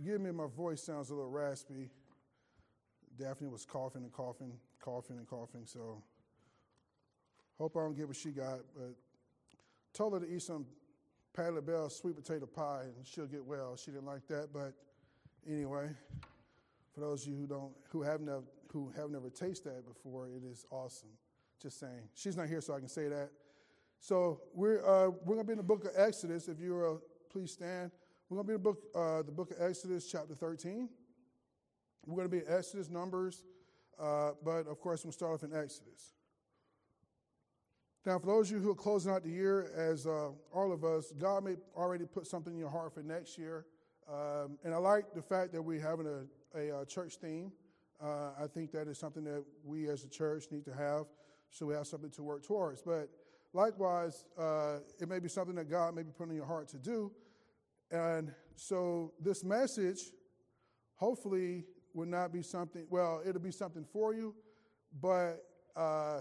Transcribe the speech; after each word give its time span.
forgive 0.00 0.20
me, 0.20 0.30
my 0.30 0.46
voice 0.46 0.82
sounds 0.82 1.10
a 1.10 1.14
little 1.14 1.30
raspy. 1.30 1.90
Daphne 3.18 3.48
was 3.48 3.66
coughing 3.66 4.02
and 4.02 4.12
coughing, 4.12 4.52
coughing 4.82 5.18
and 5.18 5.28
coughing, 5.28 5.66
so 5.66 6.02
hope 7.58 7.76
I 7.76 7.80
don't 7.80 7.94
get 7.94 8.08
what 8.08 8.16
she 8.16 8.30
got, 8.30 8.60
but 8.74 8.94
told 9.92 10.14
her 10.14 10.20
to 10.20 10.32
eat 10.32 10.42
some 10.42 10.64
Patti 11.34 11.50
LaBelle 11.50 11.90
sweet 11.90 12.16
potato 12.16 12.46
pie 12.46 12.84
and 12.84 13.06
she'll 13.06 13.26
get 13.26 13.44
well. 13.44 13.76
She 13.76 13.90
didn't 13.90 14.06
like 14.06 14.26
that, 14.28 14.48
but 14.54 14.72
anyway, 15.46 15.90
for 16.94 17.00
those 17.00 17.24
of 17.24 17.32
you 17.32 17.36
who 17.38 17.46
don't, 17.46 17.72
who 17.90 18.02
have 18.02 18.22
never, 18.22 18.44
who 18.72 18.90
have 18.96 19.10
never 19.10 19.28
tasted 19.28 19.68
that 19.68 19.86
before, 19.86 20.28
it 20.28 20.42
is 20.50 20.64
awesome. 20.70 21.10
Just 21.60 21.78
saying. 21.78 22.08
She's 22.14 22.38
not 22.38 22.48
here, 22.48 22.62
so 22.62 22.74
I 22.74 22.78
can 22.78 22.88
say 22.88 23.08
that. 23.08 23.28
So 23.98 24.40
we're 24.54 24.78
uh, 24.78 25.10
we're 25.26 25.34
gonna 25.34 25.44
be 25.44 25.52
in 25.52 25.58
the 25.58 25.62
book 25.62 25.84
of 25.84 25.90
Exodus. 25.94 26.48
If 26.48 26.58
you 26.58 26.82
uh, 26.82 26.98
please 27.30 27.52
stand. 27.52 27.90
We're 28.30 28.36
gonna 28.36 28.46
be 28.46 28.54
in 28.54 28.62
the 28.62 28.62
book 28.62 28.78
uh, 28.94 29.22
the 29.22 29.32
book 29.32 29.50
of 29.50 29.56
Exodus, 29.60 30.06
chapter 30.06 30.36
13. 30.36 30.88
We're 32.06 32.16
gonna 32.16 32.28
be 32.28 32.38
in 32.38 32.44
Exodus, 32.46 32.88
Numbers, 32.88 33.42
uh, 33.98 34.30
but 34.44 34.68
of 34.68 34.78
course 34.78 35.04
we'll 35.04 35.10
start 35.10 35.34
off 35.34 35.42
in 35.42 35.52
Exodus. 35.52 36.14
Now, 38.06 38.20
for 38.20 38.26
those 38.26 38.48
of 38.48 38.56
you 38.56 38.62
who 38.62 38.70
are 38.70 38.76
closing 38.76 39.10
out 39.10 39.24
the 39.24 39.30
year, 39.30 39.72
as 39.76 40.06
uh, 40.06 40.28
all 40.54 40.70
of 40.72 40.84
us, 40.84 41.12
God 41.18 41.42
may 41.42 41.56
already 41.76 42.04
put 42.06 42.24
something 42.24 42.52
in 42.52 42.58
your 42.60 42.70
heart 42.70 42.94
for 42.94 43.02
next 43.02 43.36
year. 43.36 43.66
Um, 44.08 44.58
and 44.62 44.72
I 44.72 44.76
like 44.76 45.12
the 45.12 45.22
fact 45.22 45.52
that 45.52 45.60
we're 45.60 45.80
having 45.80 46.06
a, 46.06 46.56
a, 46.56 46.82
a 46.82 46.86
church 46.86 47.16
theme. 47.16 47.50
Uh, 48.00 48.30
I 48.40 48.46
think 48.46 48.70
that 48.72 48.86
is 48.86 48.96
something 48.96 49.24
that 49.24 49.42
we 49.64 49.88
as 49.88 50.04
a 50.04 50.08
church 50.08 50.44
need 50.52 50.64
to 50.66 50.72
have 50.72 51.06
so 51.50 51.66
we 51.66 51.74
have 51.74 51.88
something 51.88 52.10
to 52.10 52.22
work 52.22 52.44
towards. 52.44 52.80
But 52.80 53.08
likewise, 53.52 54.24
uh, 54.38 54.78
it 55.00 55.08
may 55.08 55.18
be 55.18 55.28
something 55.28 55.56
that 55.56 55.68
God 55.68 55.96
may 55.96 56.04
be 56.04 56.12
putting 56.12 56.30
in 56.30 56.36
your 56.36 56.46
heart 56.46 56.68
to 56.68 56.78
do. 56.78 57.10
And 57.90 58.32
so 58.56 59.12
this 59.20 59.42
message, 59.44 60.00
hopefully, 60.94 61.64
will 61.94 62.06
not 62.06 62.32
be 62.32 62.42
something, 62.42 62.86
well, 62.88 63.22
it'll 63.26 63.40
be 63.40 63.50
something 63.50 63.84
for 63.84 64.14
you, 64.14 64.34
but 65.00 65.44
uh, 65.76 66.20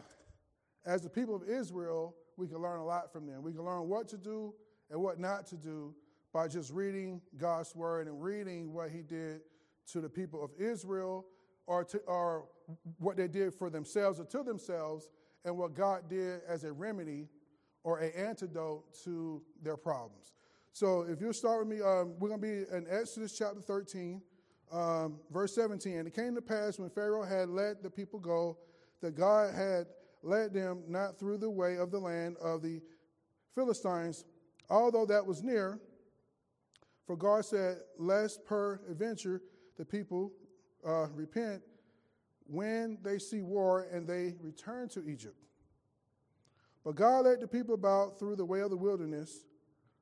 as 0.85 1.01
the 1.01 1.09
people 1.09 1.35
of 1.35 1.43
Israel, 1.43 2.15
we 2.37 2.47
can 2.47 2.57
learn 2.57 2.79
a 2.79 2.85
lot 2.85 3.11
from 3.11 3.25
them. 3.25 3.43
We 3.43 3.51
can 3.51 3.63
learn 3.63 3.87
what 3.87 4.07
to 4.09 4.17
do 4.17 4.53
and 4.89 5.01
what 5.01 5.19
not 5.19 5.45
to 5.47 5.57
do 5.57 5.93
by 6.33 6.47
just 6.47 6.71
reading 6.71 7.21
God's 7.37 7.75
word 7.75 8.07
and 8.07 8.21
reading 8.21 8.73
what 8.73 8.89
he 8.89 9.01
did 9.01 9.41
to 9.91 10.01
the 10.01 10.09
people 10.09 10.43
of 10.43 10.51
Israel 10.59 11.25
or, 11.67 11.83
to, 11.83 11.97
or 11.99 12.45
what 12.97 13.17
they 13.17 13.27
did 13.27 13.53
for 13.53 13.69
themselves 13.69 14.19
or 14.19 14.25
to 14.25 14.43
themselves 14.43 15.09
and 15.45 15.57
what 15.57 15.73
God 15.73 16.09
did 16.09 16.41
as 16.47 16.63
a 16.63 16.71
remedy 16.71 17.27
or 17.83 17.99
an 17.99 18.11
antidote 18.15 18.83
to 19.03 19.41
their 19.61 19.77
problems. 19.77 20.33
So 20.71 21.01
if 21.01 21.19
you'll 21.19 21.33
start 21.33 21.67
with 21.67 21.77
me, 21.77 21.83
um, 21.83 22.15
we're 22.19 22.29
going 22.29 22.41
to 22.41 22.47
be 22.47 22.75
in 22.75 22.85
Exodus 22.89 23.37
chapter 23.37 23.61
13, 23.61 24.21
um, 24.71 25.19
verse 25.31 25.55
17. 25.55 25.97
And 25.97 26.07
it 26.07 26.13
came 26.13 26.35
to 26.35 26.41
pass 26.41 26.79
when 26.79 26.89
Pharaoh 26.89 27.23
had 27.23 27.49
let 27.49 27.81
the 27.81 27.89
people 27.89 28.19
go 28.19 28.57
that 29.01 29.15
God 29.15 29.53
had 29.53 29.87
led 30.21 30.53
them 30.53 30.83
not 30.87 31.17
through 31.17 31.37
the 31.37 31.49
way 31.49 31.77
of 31.77 31.91
the 31.91 31.99
land 31.99 32.37
of 32.37 32.61
the 32.61 32.81
Philistines, 33.55 34.25
although 34.69 35.05
that 35.05 35.25
was 35.25 35.43
near. 35.43 35.79
For 37.07 37.15
God 37.15 37.45
said, 37.45 37.77
Lest 37.97 38.45
per 38.45 38.81
adventure 38.89 39.41
the 39.77 39.85
people 39.85 40.31
uh, 40.85 41.07
repent 41.07 41.61
when 42.45 42.97
they 43.03 43.17
see 43.17 43.41
war 43.41 43.87
and 43.91 44.07
they 44.07 44.35
return 44.41 44.89
to 44.89 45.07
Egypt. 45.07 45.35
But 46.83 46.95
God 46.95 47.25
led 47.25 47.41
the 47.41 47.47
people 47.47 47.73
about 47.73 48.19
through 48.19 48.35
the 48.35 48.45
way 48.45 48.61
of 48.61 48.69
the 48.69 48.77
wilderness 48.77 49.45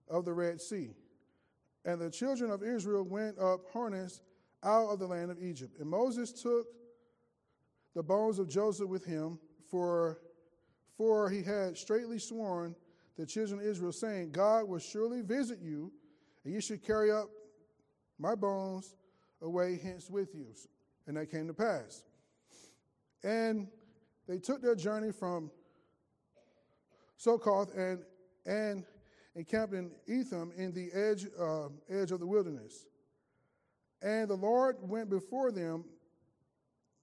of 0.09 0.25
the 0.25 0.33
Red 0.33 0.61
Sea. 0.61 0.91
And 1.86 2.02
the 2.02 2.09
children 2.09 2.52
of 2.52 2.63
Israel 2.63 3.03
went 3.03 3.39
up 3.39 3.61
harnessed 3.72 4.22
out 4.64 4.89
of 4.89 4.99
the 4.99 5.08
land 5.08 5.31
of 5.31 5.41
Egypt. 5.41 5.77
And 5.80 5.89
Moses 5.89 6.31
took 6.31 6.67
the 7.95 8.03
bones 8.03 8.39
of 8.39 8.49
Joseph 8.49 8.89
with 8.89 9.05
him, 9.05 9.39
for, 9.69 10.19
for 10.98 11.30
he 11.30 11.42
had 11.42 11.77
straightly 11.77 12.20
sworn 12.20 12.76
the 13.17 13.26
children 13.26 13.59
of 13.59 13.65
Israel, 13.65 13.92
saying, 13.92 14.32
God 14.32 14.67
will 14.67 14.80
surely 14.80 15.21
visit 15.21 15.59
you, 15.61 15.92
and 16.43 16.53
you 16.53 16.61
should 16.61 16.83
carry 16.86 17.11
up 17.11 17.30
my 18.20 18.36
bones 18.36 18.95
away 19.42 19.80
hence 19.82 20.09
with 20.09 20.36
you. 20.36 20.48
And 21.08 21.17
that 21.17 21.32
came 21.32 21.48
to 21.48 21.53
pass. 21.53 22.03
And 23.23 23.67
they 24.27 24.37
took 24.37 24.61
their 24.61 24.76
journey 24.76 25.11
from 25.11 25.49
Succoth 27.15 27.76
and, 27.76 28.03
and 28.45 28.83
encamped 29.37 29.75
in 29.75 29.92
Etham 30.08 30.52
in 30.58 30.73
the 30.73 30.92
edge, 30.92 31.27
uh, 31.39 31.70
edge 31.89 32.11
of 32.11 32.20
the 32.20 32.25
wilderness. 32.25 32.87
And 34.02 34.27
the 34.30 34.36
Lord 34.36 34.77
went 34.81 35.09
before 35.09 35.52
them 35.52 35.86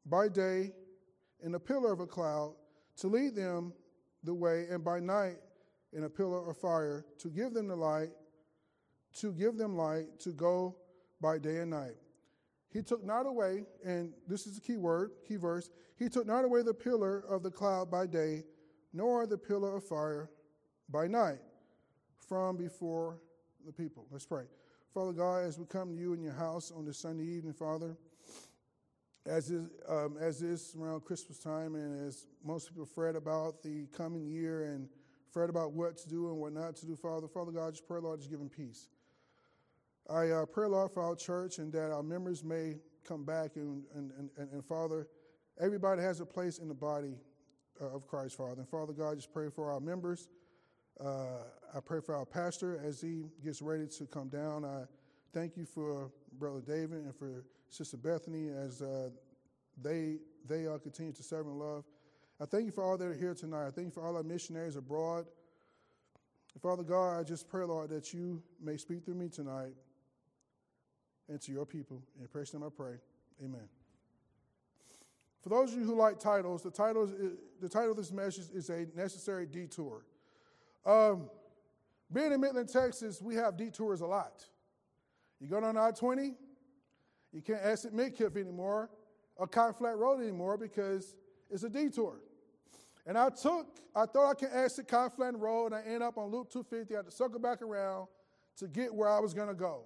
by 0.04 0.28
day 0.28 0.72
in 1.42 1.54
a 1.54 1.60
pillar 1.60 1.92
of 1.92 2.00
a 2.00 2.06
cloud 2.06 2.54
to 2.96 3.06
lead 3.06 3.36
them 3.36 3.72
the 4.24 4.34
way, 4.34 4.66
and 4.68 4.84
by 4.84 5.00
night 5.00 5.36
in 5.92 6.04
a 6.04 6.10
pillar 6.10 6.48
of 6.48 6.56
fire 6.56 7.04
to 7.18 7.28
give 7.28 7.54
them 7.54 7.68
the 7.68 7.76
light, 7.76 8.10
to 9.14 9.32
give 9.32 9.56
them 9.56 9.76
light 9.76 10.18
to 10.20 10.30
go 10.30 10.76
by 11.20 11.38
day 11.38 11.58
and 11.58 11.70
night. 11.70 11.94
He 12.72 12.82
took 12.82 13.04
not 13.04 13.26
away, 13.26 13.64
and 13.84 14.12
this 14.26 14.46
is 14.46 14.56
the 14.56 14.60
key 14.60 14.76
word, 14.76 15.12
key 15.26 15.36
verse, 15.36 15.70
he 15.96 16.08
took 16.08 16.26
not 16.26 16.44
away 16.44 16.62
the 16.62 16.74
pillar 16.74 17.24
of 17.28 17.44
the 17.44 17.50
cloud 17.50 17.90
by 17.90 18.06
day, 18.06 18.42
nor 18.92 19.26
the 19.26 19.38
pillar 19.38 19.76
of 19.76 19.84
fire 19.84 20.30
by 20.88 21.06
night 21.06 21.38
from 22.28 22.56
before 22.56 23.18
the 23.66 23.72
people. 23.72 24.06
Let's 24.10 24.26
pray. 24.26 24.44
Father 24.92 25.12
God, 25.12 25.44
as 25.44 25.58
we 25.58 25.66
come 25.66 25.94
to 25.94 26.00
you 26.00 26.12
in 26.12 26.22
your 26.22 26.32
house 26.32 26.70
on 26.70 26.84
this 26.84 26.98
Sunday 26.98 27.24
evening, 27.24 27.52
Father, 27.52 27.96
as 29.26 29.50
is, 29.50 29.68
um, 29.88 30.16
as 30.20 30.42
is 30.42 30.76
around 30.78 31.04
Christmas 31.04 31.38
time, 31.38 31.74
and 31.74 32.06
as 32.06 32.26
most 32.44 32.68
people 32.68 32.84
fret 32.84 33.16
about 33.16 33.62
the 33.62 33.86
coming 33.96 34.26
year 34.26 34.64
and 34.64 34.88
fret 35.32 35.50
about 35.50 35.72
what 35.72 35.96
to 35.98 36.08
do 36.08 36.28
and 36.28 36.38
what 36.38 36.52
not 36.52 36.76
to 36.76 36.86
do, 36.86 36.94
Father, 36.94 37.26
Father 37.26 37.50
God, 37.50 37.72
just 37.72 37.88
pray, 37.88 38.00
Lord, 38.00 38.20
just 38.20 38.30
give 38.30 38.40
him 38.40 38.50
peace. 38.50 38.88
I 40.08 40.28
uh, 40.28 40.46
pray, 40.46 40.68
Lord, 40.68 40.92
for 40.92 41.02
our 41.02 41.16
church 41.16 41.58
and 41.58 41.72
that 41.72 41.90
our 41.90 42.02
members 42.02 42.44
may 42.44 42.76
come 43.04 43.24
back. 43.24 43.56
And, 43.56 43.84
and, 43.94 44.12
and, 44.36 44.50
and 44.52 44.64
Father, 44.64 45.08
everybody 45.60 46.02
has 46.02 46.20
a 46.20 46.26
place 46.26 46.58
in 46.58 46.68
the 46.68 46.74
body 46.74 47.14
uh, 47.80 47.86
of 47.86 48.06
Christ, 48.06 48.36
Father. 48.36 48.60
And 48.60 48.68
Father 48.68 48.92
God, 48.92 49.16
just 49.16 49.32
pray 49.32 49.48
for 49.48 49.72
our 49.72 49.80
members. 49.80 50.28
Uh, 51.02 51.42
I 51.74 51.80
pray 51.80 52.00
for 52.00 52.14
our 52.14 52.24
pastor 52.24 52.80
as 52.84 53.00
he 53.00 53.24
gets 53.44 53.60
ready 53.60 53.86
to 53.98 54.06
come 54.06 54.28
down. 54.28 54.64
I 54.64 54.84
thank 55.32 55.56
you 55.56 55.64
for 55.64 56.10
Brother 56.38 56.60
David 56.60 57.04
and 57.04 57.14
for 57.14 57.44
Sister 57.68 57.96
Bethany 57.96 58.50
as 58.50 58.80
uh, 58.80 59.10
they 59.82 60.18
they 60.46 60.66
uh, 60.66 60.78
continue 60.78 61.12
to 61.12 61.22
serve 61.22 61.46
and 61.46 61.58
love. 61.58 61.84
I 62.40 62.46
thank 62.46 62.66
you 62.66 62.72
for 62.72 62.84
all 62.84 62.96
that 62.96 63.04
are 63.04 63.14
here 63.14 63.34
tonight. 63.34 63.66
I 63.66 63.70
thank 63.70 63.86
you 63.86 63.90
for 63.90 64.04
all 64.04 64.16
our 64.16 64.22
missionaries 64.22 64.76
abroad. 64.76 65.26
Father 66.62 66.82
God, 66.82 67.18
I 67.18 67.22
just 67.24 67.48
pray, 67.48 67.64
Lord, 67.64 67.90
that 67.90 68.12
you 68.12 68.42
may 68.62 68.76
speak 68.76 69.04
through 69.04 69.14
me 69.14 69.28
tonight 69.28 69.72
and 71.28 71.40
to 71.40 71.52
your 71.52 71.66
people. 71.66 72.02
In 72.20 72.28
praise 72.28 72.52
name 72.54 72.62
I 72.62 72.68
pray. 72.74 72.94
Amen. 73.42 73.68
For 75.42 75.48
those 75.48 75.72
of 75.72 75.78
you 75.78 75.84
who 75.84 75.96
like 75.96 76.18
titles, 76.18 76.62
the 76.62 76.70
title, 76.70 77.10
the 77.60 77.68
title 77.68 77.90
of 77.90 77.96
this 77.96 78.12
message 78.12 78.46
is 78.54 78.70
A 78.70 78.86
Necessary 78.94 79.46
Detour. 79.46 80.04
Um, 80.86 81.30
being 82.12 82.32
in 82.32 82.40
Midland, 82.40 82.68
Texas, 82.68 83.20
we 83.20 83.34
have 83.34 83.56
detours 83.56 84.00
a 84.00 84.06
lot. 84.06 84.44
You 85.40 85.48
go 85.48 85.60
down 85.60 85.76
I 85.76 85.90
20, 85.90 86.34
you 87.32 87.42
can't 87.42 87.60
exit 87.62 87.94
Midkiff 87.94 88.36
anymore 88.36 88.90
or 89.36 89.46
Cotton 89.46 89.74
Flat 89.74 89.96
Road 89.98 90.20
anymore 90.20 90.56
because 90.56 91.16
it's 91.50 91.64
a 91.64 91.68
detour. 91.68 92.20
And 93.06 93.18
I 93.18 93.28
took, 93.28 93.66
I 93.94 94.06
thought 94.06 94.30
I 94.30 94.34
could 94.34 94.50
exit 94.52 94.88
Cotton 94.88 95.10
Flat 95.10 95.38
Road 95.38 95.72
and 95.72 95.74
I 95.74 95.82
end 95.82 96.02
up 96.02 96.16
on 96.16 96.30
Loop 96.30 96.50
250. 96.50 96.94
I 96.94 96.98
had 96.98 97.06
to 97.06 97.10
circle 97.10 97.40
back 97.40 97.60
around 97.60 98.06
to 98.58 98.68
get 98.68 98.94
where 98.94 99.08
I 99.08 99.18
was 99.18 99.34
going 99.34 99.48
to 99.48 99.54
go. 99.54 99.84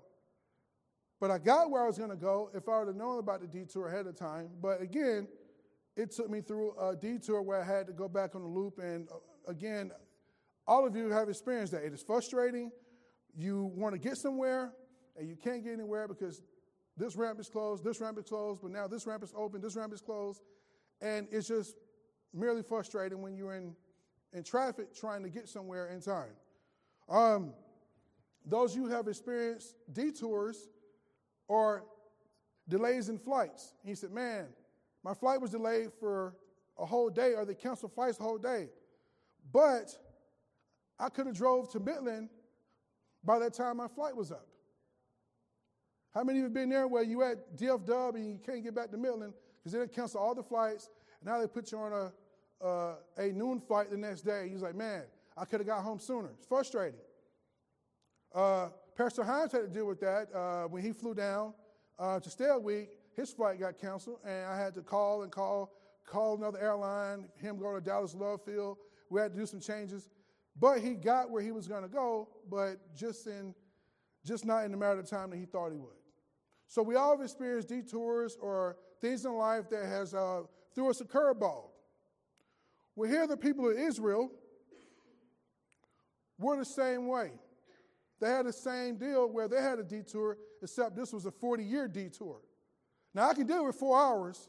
But 1.21 1.31
I 1.31 1.39
got 1.39 1.71
where 1.71 1.83
I 1.83 1.87
was 1.87 1.99
going 1.99 2.11
to 2.11 2.17
go 2.17 2.51
if 2.55 2.69
I 2.69 2.79
would 2.79 2.89
have 2.89 2.97
known 2.97 3.19
about 3.19 3.41
the 3.41 3.47
detour 3.47 3.89
ahead 3.89 4.07
of 4.07 4.17
time. 4.17 4.51
But 4.63 4.81
again, 4.81 5.27
it 5.97 6.13
took 6.13 6.31
me 6.31 6.41
through 6.41 6.79
a 6.79 6.95
detour 6.95 7.43
where 7.43 7.61
I 7.61 7.65
had 7.65 7.89
to 7.89 7.93
go 7.93 8.09
back 8.09 8.37
on 8.37 8.43
the 8.43 8.49
loop. 8.49 8.79
And 8.79 9.09
uh, 9.09 9.51
again, 9.51 9.91
all 10.69 10.87
of 10.87 10.95
you 10.95 11.09
have 11.11 11.31
experienced 11.31 11.73
that. 11.73 11.83
It 11.83 11.95
is 11.95 12.03
frustrating. 12.03 12.71
You 13.35 13.73
want 13.75 13.95
to 13.95 13.99
get 13.99 14.19
somewhere 14.19 14.73
and 15.17 15.27
you 15.27 15.35
can't 15.35 15.65
get 15.65 15.73
anywhere 15.73 16.07
because 16.07 16.43
this 16.97 17.17
ramp 17.17 17.41
is 17.41 17.49
closed, 17.49 17.83
this 17.83 18.01
ramp 18.01 18.19
is 18.19 18.25
closed, 18.25 18.61
but 18.61 18.71
now 18.71 18.87
this 18.87 19.07
ramp 19.07 19.23
is 19.25 19.33
open, 19.35 19.63
this 19.63 19.77
ramp 19.77 19.95
is 19.95 20.03
closed. 20.03 20.43
And 21.01 21.27
it's 21.31 21.49
just 21.49 21.77
merely 22.35 22.63
frustrating 22.63 23.23
when 23.23 23.35
you're 23.35 23.55
in, 23.55 23.75
in 24.35 24.43
traffic 24.45 24.95
trying 24.95 25.23
to 25.23 25.31
get 25.31 25.49
somewhere 25.49 25.89
in 25.89 26.01
time. 26.01 26.35
Um, 27.09 27.55
those 28.45 28.77
you 28.77 28.89
have 28.89 29.09
experienced 29.09 29.75
detours 29.93 30.69
or 31.47 31.85
delays 32.69 33.09
in 33.09 33.19
flights. 33.19 33.75
He 33.85 33.95
said, 33.95 34.11
Man, 34.11 34.49
my 35.03 35.15
flight 35.15 35.41
was 35.41 35.51
delayed 35.51 35.93
for 35.99 36.35
a 36.79 36.85
whole 36.85 37.09
day, 37.09 37.35
or 37.35 37.47
they 37.47 37.55
canceled 37.55 37.95
flights 37.95 38.21
a 38.21 38.23
whole 38.23 38.39
day. 38.39 38.69
But 39.53 39.97
I 40.99 41.09
could 41.09 41.27
have 41.27 41.37
drove 41.37 41.71
to 41.73 41.81
Midland 41.81 42.29
by 43.25 43.39
that 43.39 43.55
time 43.55 43.77
my 43.77 43.89
flight 43.89 44.17
was 44.17 44.33
up. 44.33 44.47
How 46.15 46.25
many 46.25 46.39
of 46.39 46.41
you 46.41 46.45
have 46.45 46.55
been 46.55 46.71
there 46.71 46.89
where 46.89 47.03
you 47.03 47.23
at 47.23 47.57
DFW 47.57 48.15
and 48.15 48.27
you 48.27 48.41
can't 48.45 48.65
get 48.65 48.75
back 48.75 48.91
to 48.91 48.97
Midland 48.97 49.35
because 49.59 49.73
they 49.73 49.87
cancel 49.89 50.21
all 50.21 50.35
the 50.35 50.43
flights, 50.43 50.89
and 51.21 51.31
now 51.31 51.39
they 51.39 51.47
put 51.47 51.71
you 51.71 51.79
on 51.79 52.11
a, 52.63 52.95
a 53.19 53.33
noon 53.33 53.61
flight 53.61 53.91
the 53.91 53.97
next 53.97 54.23
day. 54.23 54.49
You're 54.51 54.61
like, 54.61 54.75
man, 54.75 55.03
I 55.37 55.45
could 55.45 55.61
have 55.61 55.67
got 55.67 55.83
home 55.83 55.99
sooner. 55.99 56.31
It's 56.37 56.47
frustrating. 56.47 56.99
Uh, 58.35 58.69
Pastor 58.97 59.23
Hines 59.23 59.53
had 59.53 59.63
to 59.63 59.69
deal 59.69 59.87
with 59.87 60.01
that 60.01 60.35
uh, 60.35 60.65
when 60.65 60.83
he 60.83 60.93
flew 60.93 61.15
down 61.15 61.55
uh, 61.99 62.19
to 62.21 62.31
stay 62.31 62.49
a 62.49 62.59
week. 62.59 62.91
His 63.15 63.31
flight 63.31 63.61
got 63.61 63.79
canceled, 63.79 64.19
and 64.25 64.47
I 64.47 64.59
had 64.59 64.75
to 64.75 64.83
call 64.83 65.23
and 65.23 65.33
call, 65.33 65.73
call 66.07 66.37
another 66.37 66.59
airline, 66.59 67.29
him 67.37 67.59
go 67.59 67.75
to 67.75 67.81
Dallas 67.81 68.15
Love 68.15 68.45
Field. 68.45 68.79
We 69.11 69.21
had 69.21 69.33
to 69.33 69.39
do 69.39 69.47
some 69.47 69.61
changes. 69.61 70.09
But 70.61 70.81
he 70.81 70.95
got 70.95 71.31
where 71.31 71.43
he 71.43 71.53
was 71.53 71.69
going 71.69 71.83
to 71.83 71.89
go, 71.89 72.29
but 72.51 72.95
just 72.97 73.27
in 73.27 73.55
just 74.25 74.45
not 74.45 74.65
in 74.65 74.73
the 74.73 74.77
matter 74.77 74.99
of 74.99 75.09
time 75.09 75.31
that 75.31 75.37
he 75.37 75.47
thought 75.47 75.71
he 75.71 75.79
would. 75.79 75.97
So 76.67 76.83
we 76.83 76.97
all 76.97 77.17
have 77.17 77.25
experienced 77.25 77.69
detours 77.69 78.37
or 78.41 78.77
things 79.01 79.25
in 79.25 79.33
life 79.33 79.71
that 79.71 79.87
has 79.87 80.13
uh, 80.13 80.43
threw 80.75 80.91
us 80.91 81.01
a 81.01 81.05
curveball. 81.05 81.71
Well, 82.95 83.09
here 83.09 83.27
the 83.27 83.37
people 83.37 83.71
of 83.71 83.79
Israel 83.79 84.31
were 86.39 86.57
the 86.57 86.65
same 86.65 87.07
way. 87.07 87.31
They 88.21 88.29
had 88.29 88.47
the 88.47 88.53
same 88.53 88.97
deal 88.97 89.29
where 89.29 89.49
they 89.49 89.63
had 89.63 89.79
a 89.79 89.85
detour, 89.85 90.37
except 90.63 90.97
this 90.97 91.13
was 91.13 91.25
a 91.25 91.31
40 91.31 91.63
year 91.65 91.89
detour. 91.89 92.41
Now, 93.15 93.31
I 93.31 93.35
can 93.35 93.47
deal 93.47 93.65
with 93.65 93.77
four 93.77 93.99
hours, 93.99 94.49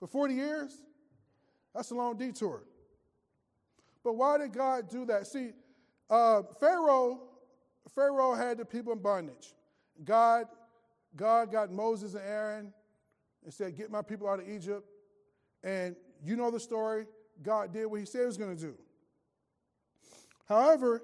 but 0.00 0.10
40 0.10 0.34
years, 0.34 0.82
that's 1.74 1.90
a 1.90 1.94
long 1.94 2.16
detour. 2.16 2.62
But 4.08 4.16
why 4.16 4.38
did 4.38 4.54
God 4.54 4.88
do 4.88 5.04
that? 5.04 5.26
See, 5.26 5.50
uh, 6.08 6.40
Pharaoh, 6.58 7.20
Pharaoh 7.94 8.34
had 8.34 8.56
the 8.56 8.64
people 8.64 8.90
in 8.94 9.00
bondage. 9.00 9.52
God, 10.02 10.46
God 11.14 11.52
got 11.52 11.70
Moses 11.70 12.14
and 12.14 12.22
Aaron 12.24 12.72
and 13.44 13.52
said, 13.52 13.76
Get 13.76 13.90
my 13.90 14.00
people 14.00 14.26
out 14.26 14.40
of 14.40 14.48
Egypt. 14.48 14.88
And 15.62 15.94
you 16.24 16.36
know 16.36 16.50
the 16.50 16.58
story. 16.58 17.04
God 17.42 17.74
did 17.74 17.84
what 17.84 18.00
he 18.00 18.06
said 18.06 18.20
he 18.20 18.26
was 18.28 18.38
going 18.38 18.56
to 18.56 18.62
do. 18.62 18.74
However, 20.46 21.02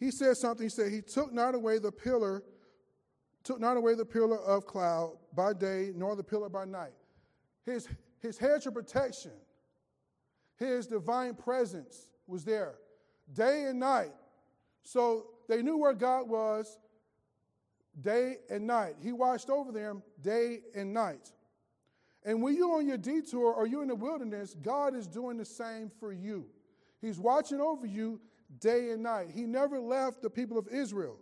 he 0.00 0.10
said 0.10 0.36
something. 0.36 0.64
He 0.64 0.68
said, 0.68 0.90
He 0.90 1.00
took 1.00 1.32
not 1.32 1.54
away 1.54 1.78
the 1.78 1.92
pillar, 1.92 2.42
took 3.44 3.60
not 3.60 3.76
away 3.76 3.94
the 3.94 4.04
pillar 4.04 4.40
of 4.40 4.66
cloud 4.66 5.16
by 5.32 5.52
day, 5.52 5.92
nor 5.94 6.16
the 6.16 6.24
pillar 6.24 6.48
by 6.48 6.64
night. 6.64 6.90
His, 7.64 7.86
his 8.18 8.36
hedge 8.36 8.66
of 8.66 8.74
protection, 8.74 9.30
his 10.60 10.86
divine 10.86 11.34
presence 11.34 12.08
was 12.26 12.44
there 12.44 12.74
day 13.32 13.64
and 13.64 13.80
night. 13.80 14.12
So 14.82 15.26
they 15.48 15.62
knew 15.62 15.78
where 15.78 15.94
God 15.94 16.28
was 16.28 16.78
day 18.00 18.36
and 18.50 18.66
night. 18.66 18.96
He 19.02 19.12
watched 19.12 19.50
over 19.50 19.72
them 19.72 20.02
day 20.20 20.60
and 20.74 20.92
night. 20.92 21.32
And 22.24 22.42
when 22.42 22.54
you're 22.54 22.76
on 22.76 22.86
your 22.86 22.98
detour 22.98 23.52
or 23.52 23.66
you're 23.66 23.82
in 23.82 23.88
the 23.88 23.94
wilderness, 23.94 24.54
God 24.60 24.94
is 24.94 25.06
doing 25.06 25.38
the 25.38 25.44
same 25.44 25.90
for 25.98 26.12
you. 26.12 26.46
He's 27.00 27.18
watching 27.18 27.60
over 27.60 27.86
you 27.86 28.20
day 28.58 28.90
and 28.90 29.02
night. 29.02 29.30
He 29.34 29.42
never 29.42 29.80
left 29.80 30.20
the 30.20 30.28
people 30.28 30.58
of 30.58 30.68
Israel. 30.68 31.16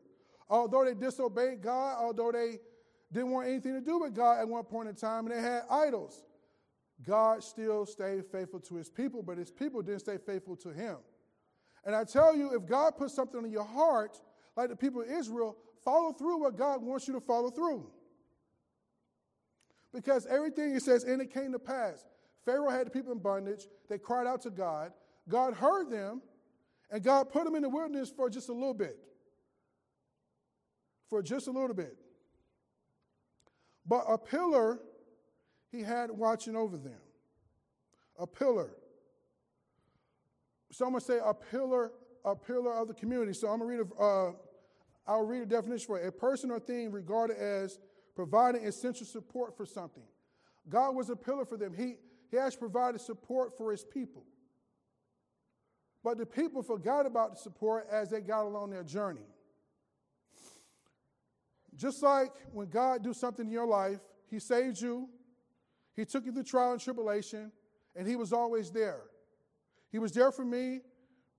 Although 0.50 0.84
they 0.84 0.94
disobeyed 0.94 1.62
God, 1.62 1.96
although 2.00 2.32
they 2.32 2.58
didn't 3.12 3.30
want 3.30 3.48
anything 3.48 3.74
to 3.74 3.80
do 3.80 4.00
with 4.00 4.14
God 4.14 4.40
at 4.40 4.48
one 4.48 4.64
point 4.64 4.88
in 4.88 4.96
time 4.96 5.26
and 5.26 5.36
they 5.36 5.40
had 5.40 5.62
idols, 5.70 6.24
God 7.06 7.44
still 7.44 7.86
stayed 7.86 8.26
faithful 8.26 8.60
to 8.60 8.74
his 8.74 8.90
people, 8.90 9.22
but 9.22 9.38
his 9.38 9.50
people 9.50 9.82
didn't 9.82 10.00
stay 10.00 10.18
faithful 10.18 10.56
to 10.56 10.70
him. 10.70 10.96
And 11.84 11.94
I 11.94 12.04
tell 12.04 12.36
you, 12.36 12.54
if 12.54 12.66
God 12.66 12.96
puts 12.96 13.14
something 13.14 13.44
in 13.44 13.50
your 13.50 13.64
heart, 13.64 14.20
like 14.56 14.68
the 14.68 14.76
people 14.76 15.02
of 15.02 15.08
Israel, 15.08 15.56
follow 15.84 16.12
through 16.12 16.40
what 16.40 16.56
God 16.56 16.82
wants 16.82 17.06
you 17.06 17.14
to 17.14 17.20
follow 17.20 17.50
through. 17.50 17.88
Because 19.92 20.26
everything 20.26 20.74
he 20.74 20.80
says, 20.80 21.04
and 21.04 21.22
it 21.22 21.32
came 21.32 21.52
to 21.52 21.58
pass. 21.58 22.04
Pharaoh 22.44 22.70
had 22.70 22.86
the 22.86 22.90
people 22.90 23.12
in 23.12 23.18
bondage. 23.18 23.68
They 23.88 23.98
cried 23.98 24.26
out 24.26 24.42
to 24.42 24.50
God. 24.50 24.92
God 25.28 25.54
heard 25.54 25.90
them, 25.90 26.20
and 26.90 27.02
God 27.02 27.30
put 27.30 27.44
them 27.44 27.54
in 27.54 27.62
the 27.62 27.68
wilderness 27.68 28.10
for 28.14 28.28
just 28.28 28.48
a 28.48 28.52
little 28.52 28.74
bit. 28.74 28.98
For 31.08 31.22
just 31.22 31.46
a 31.46 31.50
little 31.50 31.74
bit. 31.74 31.96
But 33.86 34.04
a 34.08 34.18
pillar 34.18 34.80
he 35.70 35.82
had 35.82 36.10
watching 36.10 36.56
over 36.56 36.76
them. 36.76 37.00
A 38.18 38.26
pillar. 38.26 38.70
Someone 40.70 41.00
say 41.00 41.18
a 41.24 41.34
pillar, 41.34 41.92
a 42.24 42.34
pillar 42.34 42.74
of 42.74 42.88
the 42.88 42.94
community. 42.94 43.32
So 43.32 43.48
I'm 43.48 43.60
gonna 43.60 43.70
read 43.70 43.80
a, 43.80 44.02
uh, 44.02 44.32
I'll 45.06 45.24
read 45.24 45.42
a 45.42 45.46
definition 45.46 45.86
for 45.86 45.98
it. 45.98 46.06
A 46.06 46.12
person 46.12 46.50
or 46.50 46.60
thing 46.60 46.90
regarded 46.90 47.36
as 47.36 47.78
providing 48.14 48.66
essential 48.66 49.06
support 49.06 49.56
for 49.56 49.64
something. 49.64 50.02
God 50.68 50.94
was 50.94 51.08
a 51.08 51.16
pillar 51.16 51.44
for 51.44 51.56
them. 51.56 51.72
He, 51.72 51.94
he 52.30 52.36
has 52.36 52.56
provided 52.56 53.00
support 53.00 53.56
for 53.56 53.70
his 53.70 53.84
people. 53.84 54.24
But 56.04 56.18
the 56.18 56.26
people 56.26 56.62
forgot 56.62 57.06
about 57.06 57.34
the 57.34 57.36
support 57.40 57.86
as 57.90 58.10
they 58.10 58.20
got 58.20 58.44
along 58.44 58.70
their 58.70 58.84
journey. 58.84 59.26
Just 61.74 62.02
like 62.02 62.32
when 62.52 62.68
God 62.68 63.02
do 63.02 63.14
something 63.14 63.46
in 63.46 63.52
your 63.52 63.66
life, 63.66 64.00
he 64.28 64.38
saves 64.38 64.82
you, 64.82 65.08
he 65.98 66.04
took 66.04 66.24
you 66.24 66.30
through 66.30 66.44
trial 66.44 66.72
and 66.72 66.80
tribulation, 66.80 67.50
and 67.96 68.06
he 68.06 68.14
was 68.14 68.32
always 68.32 68.70
there. 68.70 69.02
He 69.90 69.98
was 69.98 70.12
there 70.12 70.30
for 70.30 70.44
me 70.44 70.82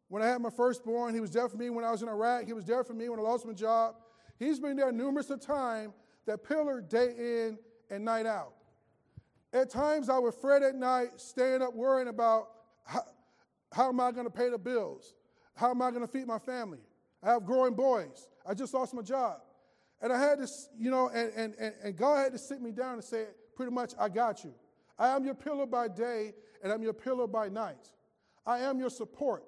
when 0.10 0.22
I 0.22 0.28
had 0.28 0.42
my 0.42 0.50
firstborn. 0.50 1.14
He 1.14 1.22
was 1.22 1.32
there 1.32 1.48
for 1.48 1.56
me 1.56 1.70
when 1.70 1.86
I 1.86 1.92
was 1.92 2.02
in 2.02 2.10
Iraq. 2.10 2.46
He 2.46 2.52
was 2.52 2.66
there 2.66 2.84
for 2.84 2.94
me 2.94 3.08
when 3.08 3.20
I 3.20 3.22
lost 3.22 3.46
my 3.46 3.54
job. 3.54 3.96
He's 4.38 4.60
been 4.60 4.76
there 4.76 4.92
numerous 4.92 5.30
of 5.30 5.40
times 5.40 5.94
that 6.26 6.44
pillar 6.44 6.82
day 6.82 7.14
in 7.18 7.58
and 7.90 8.04
night 8.04 8.26
out. 8.26 8.54
At 9.54 9.70
times 9.70 10.10
I 10.10 10.20
would 10.20 10.34
fret 10.34 10.62
at 10.62 10.76
night, 10.76 11.22
staying 11.22 11.62
up 11.62 11.74
worrying 11.74 12.10
about 12.10 12.50
how, 12.84 13.04
how 13.72 13.88
am 13.88 14.02
I 14.02 14.12
going 14.12 14.26
to 14.26 14.32
pay 14.32 14.50
the 14.50 14.58
bills? 14.58 15.16
How 15.56 15.72
am 15.72 15.82
I 15.82 15.90
going 15.90 16.06
to 16.06 16.08
feed 16.08 16.28
my 16.28 16.38
family? 16.38 16.80
I 17.24 17.32
have 17.32 17.46
growing 17.46 17.76
boys. 17.76 18.28
I 18.46 18.54
just 18.54 18.74
lost 18.74 18.94
my 18.94 19.04
job. 19.04 19.38
And 20.02 20.12
I 20.12 20.20
had 20.20 20.40
to, 20.40 20.48
you 20.78 20.92
know, 20.92 21.08
and, 21.10 21.32
and, 21.34 21.56
and, 21.60 21.74
and 21.82 21.96
God 21.96 22.18
had 22.18 22.32
to 22.34 22.38
sit 22.38 22.62
me 22.62 22.72
down 22.72 22.96
and 22.96 23.04
say, 23.04 23.26
pretty 23.60 23.74
much, 23.74 23.92
I 24.00 24.08
got 24.08 24.46
you. 24.46 24.54
I 24.98 25.10
am 25.10 25.26
your 25.26 25.34
pillar 25.34 25.66
by 25.66 25.90
day 25.90 26.32
and 26.64 26.72
I'm 26.72 26.82
your 26.82 26.94
pillar 26.94 27.28
by 27.28 27.50
night. 27.50 27.90
I 28.46 28.60
am 28.60 28.80
your 28.80 28.90
support. 28.90 29.44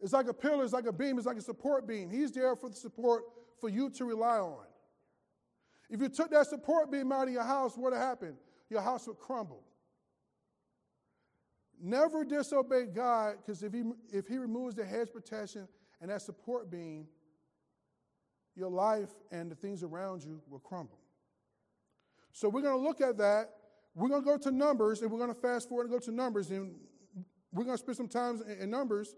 It's 0.00 0.12
like 0.12 0.26
a 0.26 0.34
pillar, 0.34 0.64
it's 0.64 0.72
like 0.72 0.86
a 0.86 0.92
beam, 0.92 1.16
it's 1.16 1.28
like 1.28 1.36
a 1.36 1.42
support 1.42 1.86
beam. 1.86 2.10
He's 2.10 2.32
there 2.32 2.56
for 2.56 2.68
the 2.68 2.74
support 2.74 3.22
for 3.60 3.68
you 3.68 3.88
to 3.90 4.04
rely 4.04 4.38
on. 4.38 4.64
If 5.90 6.00
you 6.00 6.08
took 6.08 6.32
that 6.32 6.48
support 6.48 6.90
beam 6.90 7.12
out 7.12 7.28
of 7.28 7.32
your 7.32 7.44
house, 7.44 7.76
what 7.76 7.92
would 7.92 8.00
happen? 8.00 8.34
Your 8.68 8.80
house 8.80 9.06
would 9.06 9.20
crumble. 9.20 9.62
Never 11.80 12.24
disobey 12.24 12.86
God 12.86 13.36
because 13.36 13.62
if 13.62 13.72
he, 13.72 13.84
if 14.12 14.26
he 14.26 14.38
removes 14.38 14.74
the 14.74 14.84
hedge 14.84 15.12
protection 15.12 15.68
and 16.00 16.10
that 16.10 16.22
support 16.22 16.68
beam, 16.68 17.06
your 18.56 18.70
life 18.70 19.10
and 19.30 19.48
the 19.48 19.54
things 19.54 19.84
around 19.84 20.24
you 20.24 20.42
will 20.50 20.58
crumble. 20.58 20.98
So 22.32 22.48
we're 22.48 22.62
going 22.62 22.76
to 22.76 22.82
look 22.82 23.00
at 23.00 23.18
that. 23.18 23.50
We're 23.94 24.08
going 24.08 24.22
to 24.22 24.26
go 24.26 24.38
to 24.38 24.50
Numbers 24.50 25.02
and 25.02 25.10
we're 25.10 25.18
going 25.18 25.34
to 25.34 25.40
fast 25.40 25.68
forward 25.68 25.84
and 25.84 25.92
go 25.92 25.98
to 25.98 26.10
Numbers. 26.10 26.50
And 26.50 26.74
we're 27.52 27.64
going 27.64 27.76
to 27.76 27.82
spend 27.82 27.96
some 27.96 28.08
time 28.08 28.42
in, 28.58 28.70
Numbers. 28.70 29.14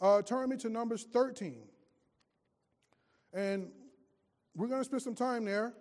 Uh, 0.00 0.22
turn 0.22 0.48
me 0.48 0.56
to 0.56 0.70
Numbers 0.70 1.06
13. 1.12 1.62
And 3.34 3.70
we're 4.56 4.68
going 4.68 4.80
to 4.80 4.84
spend 4.84 5.02
some 5.02 5.14
time 5.14 5.44
there. 5.44 5.74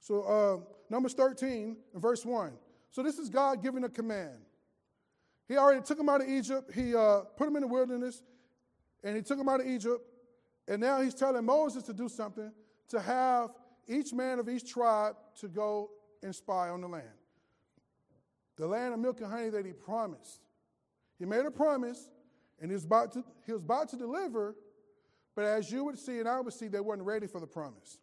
So, 0.00 0.22
uh, 0.22 0.72
Numbers 0.90 1.12
13, 1.12 1.76
verse 1.94 2.24
1. 2.24 2.52
So, 2.90 3.02
this 3.02 3.18
is 3.18 3.28
God 3.28 3.62
giving 3.62 3.84
a 3.84 3.90
command. 3.90 4.38
He 5.46 5.56
already 5.58 5.82
took 5.82 5.98
them 5.98 6.08
out 6.08 6.22
of 6.22 6.28
Egypt, 6.28 6.72
He 6.74 6.94
uh, 6.94 7.20
put 7.36 7.44
them 7.44 7.56
in 7.56 7.62
the 7.62 7.68
wilderness, 7.68 8.22
and 9.04 9.14
He 9.14 9.22
took 9.22 9.36
them 9.36 9.50
out 9.50 9.60
of 9.60 9.66
Egypt. 9.66 10.00
And 10.68 10.80
now 10.80 11.00
He's 11.00 11.14
telling 11.14 11.44
Moses 11.44 11.82
to 11.84 11.92
do 11.92 12.08
something 12.08 12.52
to 12.90 13.00
have 13.00 13.50
each 13.88 14.12
man 14.12 14.38
of 14.38 14.48
each 14.48 14.70
tribe 14.70 15.16
to 15.40 15.48
go 15.48 15.90
and 16.22 16.34
spy 16.34 16.68
on 16.68 16.80
the 16.82 16.88
land. 16.88 17.08
The 18.56 18.66
land 18.66 18.92
of 18.92 19.00
milk 19.00 19.20
and 19.20 19.30
honey 19.30 19.48
that 19.48 19.64
He 19.64 19.72
promised. 19.72 20.40
He 21.18 21.24
made 21.24 21.44
a 21.44 21.50
promise, 21.50 22.08
and 22.60 22.70
he 22.70 22.74
was 22.74 22.84
about 22.84 23.12
to, 23.12 23.24
he 23.44 23.52
was 23.52 23.62
about 23.62 23.88
to 23.90 23.96
deliver, 23.96 24.54
but 25.34 25.44
as 25.44 25.70
you 25.70 25.84
would 25.84 25.98
see 25.98 26.20
and 26.20 26.28
I 26.28 26.40
would 26.40 26.52
see, 26.52 26.68
they 26.68 26.80
weren't 26.80 27.02
ready 27.02 27.26
for 27.26 27.40
the 27.40 27.46
promise. 27.46 27.98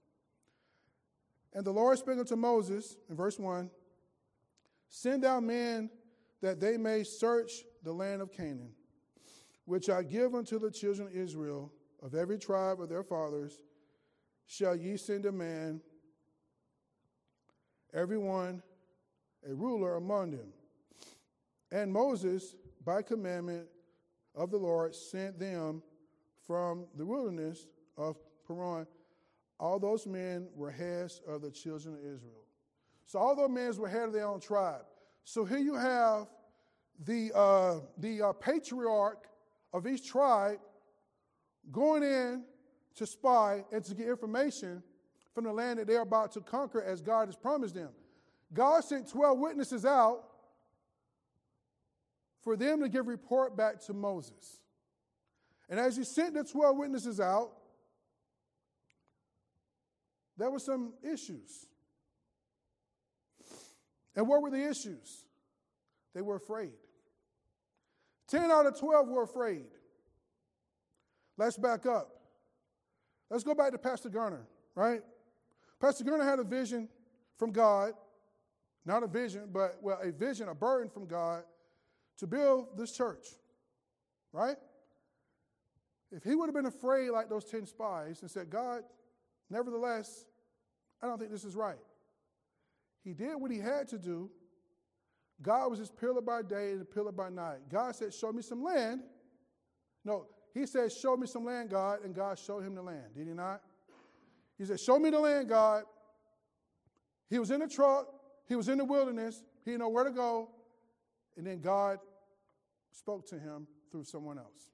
And 1.54 1.66
the 1.66 1.72
Lord 1.72 1.98
spake 1.98 2.20
unto 2.20 2.36
Moses 2.36 2.98
in 3.10 3.16
verse 3.16 3.40
1 3.40 3.70
Send 4.90 5.26
out 5.26 5.44
men 5.44 5.90
that 6.42 6.60
they 6.60 6.78
may 6.78 7.04
search 7.04 7.52
the 7.84 7.94
land 7.94 8.22
of 8.22 8.32
Canaan, 8.32 8.72
which 9.64 9.90
I 9.90 10.04
give 10.04 10.36
unto 10.36 10.60
the 10.60 10.70
children 10.70 11.08
of 11.08 11.16
Israel, 11.16 11.72
of 12.02 12.16
every 12.16 12.38
tribe 12.38 12.82
of 12.82 12.90
their 12.90 13.04
fathers, 13.04 13.62
shall 14.48 14.76
ye 14.76 14.98
send 14.98 15.26
a 15.26 15.32
man, 15.32 15.82
every 17.94 18.18
one 18.18 18.62
a 19.50 19.54
ruler 19.54 19.96
among 19.96 20.32
them. 20.32 20.54
And 21.72 21.92
Moses, 21.92 22.56
by 22.84 23.02
commandment 23.02 23.68
of 24.36 24.52
the 24.52 24.58
Lord, 24.58 24.96
sent 24.96 25.40
them 25.40 25.82
from 26.46 26.86
the 26.96 27.06
wilderness 27.06 27.68
of 27.98 28.18
Paran, 28.48 28.86
all 29.60 29.80
those 29.80 30.06
men 30.06 30.48
were 30.54 30.72
heads 30.72 31.22
of 31.28 31.42
the 31.42 31.52
children 31.52 31.96
of 31.96 32.00
Israel. 32.02 32.44
So 33.08 33.20
all 33.20 33.36
those 33.36 33.50
men 33.50 33.76
were 33.78 33.88
head 33.88 34.04
of 34.04 34.14
their 34.14 34.28
own 34.28 34.40
tribe. 34.40 34.84
So 35.24 35.46
here 35.46 35.58
you 35.58 35.76
have 35.76 36.28
the, 37.06 37.32
uh, 37.34 37.80
the 37.98 38.22
uh, 38.22 38.34
patriarch 38.34 39.28
of 39.74 39.88
each 39.88 40.08
tribe 40.08 40.60
going 41.72 42.04
in 42.04 42.44
to 42.96 43.06
spy 43.06 43.64
and 43.72 43.84
to 43.86 43.96
get 43.96 44.08
information 44.08 44.82
from 45.34 45.44
the 45.44 45.54
land 45.54 45.80
that 45.80 45.88
they're 45.88 46.02
about 46.02 46.32
to 46.34 46.42
conquer 46.42 46.82
as 46.82 47.02
God 47.02 47.28
has 47.28 47.36
promised 47.36 47.76
them. 47.76 47.90
God 48.54 48.84
sent 48.84 49.10
12 49.10 49.38
witnesses 49.38 49.86
out 49.86 50.24
for 52.42 52.56
them 52.56 52.82
to 52.82 52.90
give 52.90 53.08
report 53.08 53.58
back 53.58 53.82
to 53.88 53.94
Moses. 53.94 54.62
And 55.70 55.80
as 55.80 55.98
he 55.98 56.04
sent 56.04 56.36
the 56.36 56.44
12 56.44 56.78
witnesses 56.78 57.20
out, 57.20 57.52
there 60.38 60.50
were 60.50 60.60
some 60.60 60.94
issues. 61.04 61.68
And 64.16 64.28
what 64.28 64.42
were 64.42 64.52
the 64.52 64.70
issues? 64.70 65.26
They 66.14 66.22
were 66.22 66.36
afraid. 66.36 66.72
10 68.30 68.52
out 68.52 68.66
of 68.66 68.80
12 68.80 69.08
were 69.08 69.24
afraid. 69.24 69.66
Let's 71.38 71.58
back 71.58 71.86
up. 71.86 72.10
Let's 73.30 73.44
go 73.44 73.56
back 73.56 73.72
to 73.72 73.78
Pastor 73.78 74.10
Garner, 74.10 74.48
right? 74.76 75.02
Pastor 75.80 76.04
Garner 76.04 76.24
had 76.24 76.40
a 76.40 76.44
vision 76.44 76.88
from 77.38 77.52
God, 77.52 77.94
not 78.86 79.04
a 79.04 79.08
vision, 79.08 79.50
but, 79.52 79.78
well, 79.82 80.00
a 80.02 80.12
vision, 80.12 80.48
a 80.48 80.56
burden 80.56 80.90
from 80.90 81.06
God 81.06 81.44
to 82.18 82.28
build 82.28 82.78
this 82.78 82.92
church, 82.92 83.26
right? 84.32 84.56
If 86.12 86.24
he 86.24 86.36
would 86.36 86.48
have 86.48 86.56
been 86.56 86.68
afraid 86.68 87.10
like 87.10 87.30
those 87.30 87.46
10 87.46 87.66
spies 87.66 88.22
and 88.22 88.32
said, 88.32 88.50
God, 88.50 88.84
nevertheless, 89.50 90.26
I 91.02 91.08
don't 91.08 91.20
think 91.20 91.32
this 91.32 91.44
is 91.44 91.56
right. 91.56 91.80
He 93.04 93.14
did 93.14 93.36
what 93.36 93.52
he 93.52 93.60
had 93.60 93.88
to 93.90 93.98
do. 93.98 94.30
God 95.42 95.70
was 95.70 95.80
his 95.80 95.92
pillar 95.92 96.22
by 96.22 96.42
day 96.42 96.72
and 96.72 96.82
a 96.82 96.86
pillar 96.86 97.12
by 97.12 97.30
night. 97.30 97.70
God 97.70 97.96
said, 97.96 98.14
Show 98.14 98.32
me 98.32 98.42
some 98.42 98.64
land. 98.64 99.02
No, 100.06 100.28
he 100.56 100.66
said, 100.66 100.92
Show 100.92 101.18
me 101.18 101.28
some 101.28 101.46
land, 101.46 101.70
God, 101.70 102.00
and 102.06 102.16
God 102.16 102.40
showed 102.40 102.64
him 102.64 102.76
the 102.76 102.82
land. 102.82 103.14
Did 103.14 103.28
he 103.28 103.34
not? 103.34 103.62
He 104.58 104.64
said, 104.64 104.80
Show 104.80 104.98
me 104.98 105.10
the 105.10 105.20
land, 105.20 105.50
God. 105.50 105.84
He 107.30 107.38
was 107.40 107.52
in 107.52 107.60
the 107.60 107.68
truck, 107.68 108.08
he 108.48 108.56
was 108.56 108.70
in 108.70 108.78
the 108.78 108.86
wilderness, 108.86 109.44
he 109.66 109.72
didn't 109.72 109.82
know 109.82 109.90
where 109.90 110.06
to 110.06 110.12
go. 110.12 110.50
And 111.36 111.46
then 111.46 111.60
God 111.60 112.00
spoke 112.92 113.28
to 113.28 113.36
him 113.36 113.68
through 113.92 114.06
someone 114.06 114.38
else. 114.38 114.70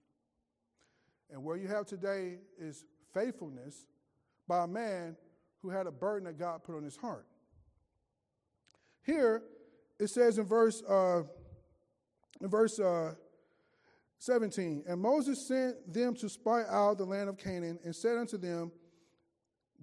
And 1.32 1.44
where 1.44 1.58
you 1.58 1.68
have 1.68 1.88
today 1.88 2.38
is 2.60 2.86
faithfulness 3.14 3.88
by 4.48 4.66
a 4.66 4.68
man 4.68 5.16
who 5.64 5.70
had 5.70 5.88
a 5.88 5.92
burden 5.92 6.26
that 6.26 6.38
God 6.38 6.64
put 6.64 6.76
on 6.76 6.84
his 6.84 6.98
heart. 6.98 7.26
Here, 9.04 9.42
it 10.00 10.10
says 10.10 10.38
in 10.38 10.46
verse, 10.46 10.84
uh, 10.88 11.24
in 12.40 12.50
verse 12.50 12.80
uh, 12.80 13.16
17, 14.22 14.84
And 14.88 15.02
Moses 15.02 15.48
sent 15.48 15.92
them 15.92 16.14
to 16.18 16.30
spy 16.30 16.62
out 16.70 17.00
the 17.00 17.06
land 17.06 17.28
of 17.28 17.40
Canaan 17.40 17.80
and 17.84 17.96
said 17.96 18.20
unto 18.20 18.38
them, 18.38 18.72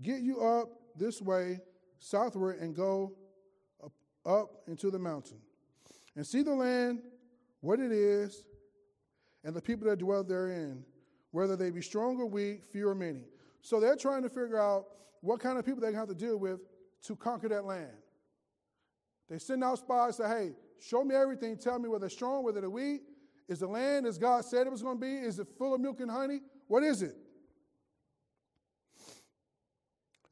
Get 0.00 0.20
you 0.20 0.40
up 0.40 0.68
this 0.96 1.20
way 1.20 1.58
southward 1.98 2.60
and 2.60 2.72
go 2.72 3.16
up, 4.24 4.62
into 4.68 4.92
the 4.92 4.98
mountain 4.98 5.38
and 6.14 6.24
see 6.24 6.42
the 6.42 6.54
land, 6.54 7.00
what 7.62 7.80
it 7.80 7.90
is, 7.90 8.44
and 9.42 9.56
the 9.56 9.60
people 9.60 9.88
that 9.88 9.98
dwell 9.98 10.22
therein, 10.22 10.84
whether 11.32 11.56
they 11.56 11.70
be 11.70 11.82
strong 11.82 12.20
or 12.20 12.26
weak, 12.26 12.64
few 12.64 12.88
or 12.88 12.94
many. 12.94 13.24
So 13.62 13.80
they're 13.80 13.96
trying 13.96 14.22
to 14.22 14.28
figure 14.28 14.60
out 14.60 14.84
what 15.20 15.40
kind 15.40 15.58
of 15.58 15.66
people 15.66 15.80
they 15.80 15.92
have 15.94 16.06
to 16.06 16.14
deal 16.14 16.36
with 16.36 16.60
to 17.06 17.16
conquer 17.16 17.48
that 17.48 17.64
land. 17.64 17.96
They 19.28 19.38
send 19.38 19.64
out 19.64 19.78
spies, 19.78 20.18
say, 20.18 20.28
hey, 20.28 20.50
show 20.80 21.02
me 21.02 21.16
everything. 21.16 21.58
Tell 21.58 21.80
me 21.80 21.88
whether 21.88 22.00
they're 22.00 22.10
strong, 22.10 22.44
whether 22.44 22.60
they're 22.60 22.70
weak. 22.70 23.02
Is 23.48 23.60
the 23.60 23.66
land 23.66 24.06
as 24.06 24.18
God 24.18 24.44
said 24.44 24.66
it 24.66 24.70
was 24.70 24.82
going 24.82 24.96
to 24.96 25.00
be? 25.00 25.14
Is 25.14 25.38
it 25.38 25.48
full 25.56 25.74
of 25.74 25.80
milk 25.80 26.00
and 26.00 26.10
honey? 26.10 26.40
What 26.66 26.82
is 26.82 27.02
it? 27.02 27.16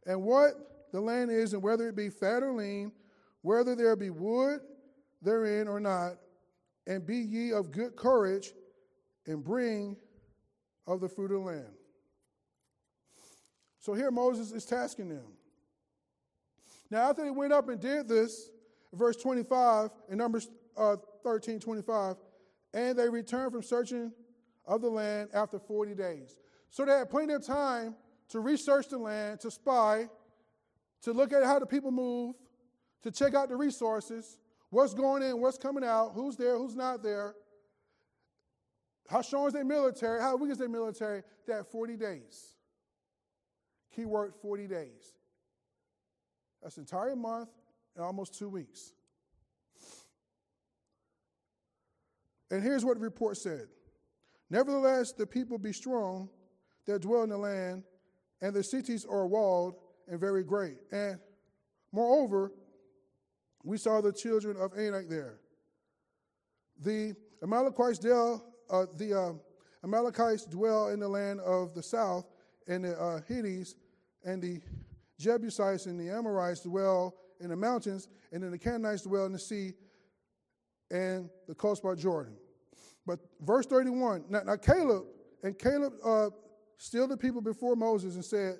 And 0.07 0.23
what 0.23 0.53
the 0.93 1.01
land 1.01 1.31
is, 1.31 1.53
and 1.53 1.63
whether 1.63 1.89
it 1.89 1.97
be 1.97 2.11
fat 2.11 2.43
or 2.43 2.53
lean, 2.53 2.93
whether 3.43 3.75
there 3.75 3.97
be 3.97 4.11
wood 4.11 4.61
therein 5.23 5.67
or 5.67 5.81
not, 5.81 6.13
and 6.87 7.05
be 7.05 7.17
ye 7.17 7.53
of 7.53 7.73
good 7.73 7.97
courage, 7.97 8.53
and 9.27 9.43
bring 9.43 9.97
of 10.87 11.01
the 11.01 11.09
fruit 11.09 11.33
of 11.33 11.41
the 11.41 11.47
land. 11.47 11.75
So 13.81 13.95
here 13.95 14.11
Moses 14.11 14.53
is 14.53 14.65
tasking 14.65 15.09
them. 15.09 15.27
Now, 16.91 17.11
after 17.11 17.25
they 17.25 17.31
went 17.31 17.53
up 17.53 17.69
and 17.69 17.81
did 17.81 18.09
this, 18.09 18.51
verse 18.93 19.17
25 19.17 19.91
in 20.11 20.19
Numbers 20.19 20.49
uh, 20.77 20.97
13 21.25 21.59
25, 21.59 22.17
and 22.76 22.99
they 22.99 23.09
returned 23.09 23.52
from 23.52 23.62
searching 23.62 24.12
of 24.66 24.83
the 24.83 24.88
land 24.88 25.30
after 25.33 25.59
40 25.59 25.95
days. 25.95 26.38
So 26.68 26.85
they 26.85 26.92
had 26.92 27.09
plenty 27.09 27.33
of 27.33 27.45
time 27.45 27.97
to 28.28 28.40
research 28.40 28.88
the 28.88 28.99
land, 28.99 29.40
to 29.40 29.50
spy, 29.50 30.11
to 31.02 31.12
look 31.12 31.33
at 31.33 31.42
how 31.42 31.59
the 31.59 31.64
people 31.64 31.90
move, 31.90 32.35
to 33.02 33.11
check 33.11 33.35
out 33.35 33.49
the 33.49 33.56
resources, 33.56 34.38
what's 34.68 34.92
going 34.92 35.23
in, 35.23 35.40
what's 35.40 35.56
coming 35.56 35.85
out, 35.85 36.12
who's 36.14 36.37
there, 36.37 36.59
who's 36.59 36.76
not 36.76 37.02
there, 37.02 37.35
how 39.09 39.23
strong 39.23 39.47
is 39.47 39.54
their 39.54 39.64
military, 39.64 40.21
how 40.21 40.37
weak 40.37 40.52
is 40.52 40.59
their 40.59 40.68
military. 40.68 41.23
That 41.47 41.71
40 41.71 41.97
days. 41.97 42.56
Keyword 43.95 44.35
40 44.42 44.66
days. 44.66 45.14
That's 46.62 46.76
an 46.76 46.83
entire 46.83 47.16
month 47.16 47.49
and 47.95 48.04
almost 48.04 48.37
two 48.37 48.50
weeks. 48.50 48.92
And 52.50 52.62
here's 52.62 52.85
what 52.85 52.99
the 52.99 53.03
report 53.03 53.37
said 53.37 53.69
Nevertheless, 54.50 55.12
the 55.12 55.26
people 55.26 55.59
be 55.59 55.73
strong 55.73 56.29
that 56.87 57.03
dwell 57.03 57.25
in 57.25 57.31
the 57.31 57.38
land, 57.38 57.83
and 58.41 58.55
the 58.55 58.62
cities 58.62 59.05
are 59.05 59.26
walled 59.26 59.75
and 60.09 60.21
very 60.21 60.45
great. 60.45 60.76
And 60.93 61.19
moreover, 61.93 62.53
we 63.65 63.76
saw 63.76 64.00
the 64.00 64.12
children 64.12 64.57
of 64.57 64.79
Anak 64.79 65.09
there. 65.09 65.41
The 66.79 67.17
Amalekites 67.43 67.99
dwell, 67.99 68.45
uh, 68.71 68.87
the 68.97 69.21
uh, 69.21 69.33
Amalekites 69.83 70.45
dwell 70.45 70.88
in 70.88 71.00
the 71.00 71.09
land 71.09 71.41
of 71.41 71.75
the 71.75 71.83
south, 71.83 72.26
and 72.69 72.85
the 72.85 73.00
uh, 73.00 73.21
Hittites 73.26 73.75
and 74.25 74.41
the 74.41 74.61
Jebusites 75.19 75.87
and 75.87 75.99
the 75.99 76.11
Amorites 76.11 76.61
dwell 76.61 77.15
in 77.41 77.50
the 77.50 77.57
mountains, 77.57 78.09
and 78.33 78.43
then 78.43 78.50
the 78.50 78.59
Canaanites 78.59 79.03
dwell 79.03 79.26
in 79.26 79.33
the 79.33 79.38
sea 79.38 79.73
and 80.90 81.28
the 81.49 81.55
coast 81.55 81.83
by 81.83 81.95
Jordan. 81.95 82.35
But 83.07 83.21
verse 83.40 83.66
31, 83.66 84.25
now, 84.28 84.43
now 84.45 84.57
Caleb, 84.57 85.05
and 85.43 85.59
Caleb 85.59 85.95
uh, 86.05 86.31
stilled 86.78 87.11
the 87.11 87.16
people 87.16 87.40
before 87.40 87.76
Moses 87.76 88.14
and 88.14 88.25
said, 88.25 88.57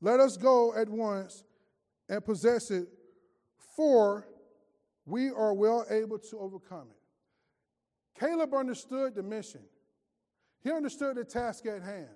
Let 0.00 0.20
us 0.20 0.36
go 0.36 0.74
at 0.74 0.88
once 0.88 1.44
and 2.08 2.24
possess 2.24 2.70
it, 2.70 2.88
for 3.76 4.26
we 5.04 5.30
are 5.30 5.54
well 5.54 5.86
able 5.90 6.18
to 6.18 6.38
overcome 6.38 6.88
it. 6.90 8.20
Caleb 8.20 8.54
understood 8.54 9.14
the 9.14 9.22
mission. 9.22 9.62
He 10.62 10.72
understood 10.72 11.16
the 11.16 11.24
task 11.24 11.66
at 11.66 11.82
hand. 11.82 12.08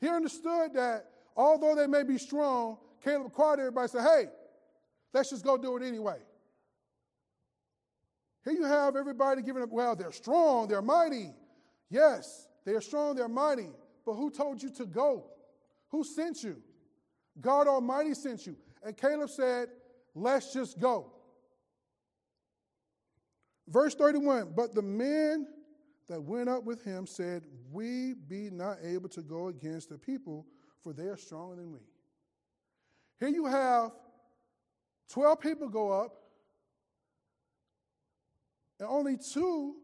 He 0.00 0.08
understood 0.08 0.74
that 0.74 1.06
although 1.36 1.76
they 1.76 1.86
may 1.86 2.02
be 2.02 2.18
strong, 2.18 2.78
Caleb 3.04 3.32
called 3.32 3.60
everybody 3.60 3.84
and 3.84 3.90
said, 3.90 4.02
Hey, 4.02 4.26
Let's 5.12 5.30
just 5.30 5.44
go 5.44 5.56
do 5.56 5.76
it 5.76 5.82
anyway. 5.82 6.18
Here 8.44 8.52
you 8.52 8.64
have 8.64 8.96
everybody 8.96 9.42
giving 9.42 9.62
up, 9.62 9.70
well, 9.70 9.94
they're 9.94 10.12
strong, 10.12 10.68
they're 10.68 10.82
mighty. 10.82 11.30
Yes, 11.90 12.48
they 12.64 12.72
are 12.72 12.80
strong, 12.80 13.14
they're 13.14 13.28
mighty. 13.28 13.68
But 14.04 14.14
who 14.14 14.30
told 14.30 14.62
you 14.62 14.70
to 14.70 14.86
go? 14.86 15.26
Who 15.90 16.02
sent 16.04 16.42
you? 16.42 16.56
God 17.40 17.68
Almighty 17.68 18.14
sent 18.14 18.46
you. 18.46 18.56
And 18.82 18.96
Caleb 18.96 19.30
said, 19.30 19.68
let's 20.14 20.52
just 20.52 20.80
go. 20.80 21.12
Verse 23.68 23.94
31 23.94 24.52
But 24.56 24.74
the 24.74 24.82
men 24.82 25.46
that 26.08 26.20
went 26.20 26.48
up 26.48 26.64
with 26.64 26.84
him 26.84 27.06
said, 27.06 27.44
We 27.70 28.14
be 28.14 28.50
not 28.50 28.78
able 28.82 29.08
to 29.10 29.22
go 29.22 29.48
against 29.48 29.88
the 29.88 29.98
people, 29.98 30.46
for 30.82 30.92
they 30.92 31.04
are 31.04 31.16
stronger 31.16 31.56
than 31.56 31.72
we. 31.72 31.78
Here 33.20 33.28
you 33.28 33.46
have 33.46 33.92
12 35.10 35.40
people 35.40 35.68
go 35.68 35.92
up, 35.92 36.16
and 38.82 38.90
only 38.90 39.16
two 39.16 39.76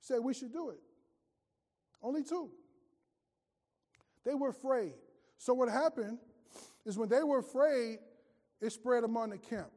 said 0.00 0.18
we 0.18 0.34
should 0.34 0.52
do 0.52 0.70
it. 0.70 0.80
Only 2.02 2.24
two. 2.24 2.50
They 4.24 4.34
were 4.34 4.48
afraid. 4.48 4.94
So, 5.38 5.54
what 5.54 5.68
happened 5.68 6.18
is 6.84 6.98
when 6.98 7.08
they 7.08 7.22
were 7.22 7.38
afraid, 7.38 7.98
it 8.60 8.72
spread 8.72 9.04
among 9.04 9.30
the 9.30 9.38
camp. 9.38 9.70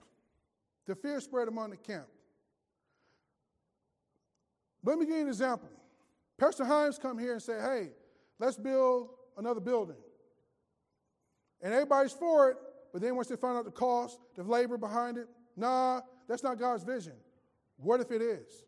The 0.87 0.95
fear 0.95 1.21
spread 1.21 1.47
among 1.47 1.69
the 1.69 1.77
camp. 1.77 2.07
Let 4.83 4.97
me 4.97 5.05
give 5.05 5.15
you 5.15 5.21
an 5.21 5.27
example. 5.27 5.69
Pastor 6.39 6.63
Himes 6.63 6.99
come 6.99 7.19
here 7.19 7.33
and 7.33 7.41
say, 7.41 7.59
hey, 7.61 7.91
let's 8.39 8.57
build 8.57 9.09
another 9.37 9.61
building. 9.61 9.95
And 11.61 11.71
everybody's 11.71 12.13
for 12.13 12.49
it, 12.49 12.57
but 12.91 12.99
then 12.99 13.15
once 13.15 13.27
they 13.27 13.35
find 13.35 13.57
out 13.57 13.65
the 13.65 13.71
cost, 13.71 14.17
the 14.35 14.41
labor 14.41 14.77
behind 14.77 15.19
it, 15.19 15.27
nah, 15.55 16.01
that's 16.27 16.41
not 16.41 16.57
God's 16.57 16.83
vision. 16.83 17.13
What 17.77 17.99
if 18.01 18.11
it 18.11 18.21
is? 18.21 18.63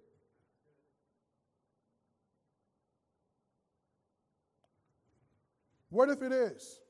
What 5.89 6.09
if 6.09 6.21
it 6.21 6.33
is? 6.33 6.81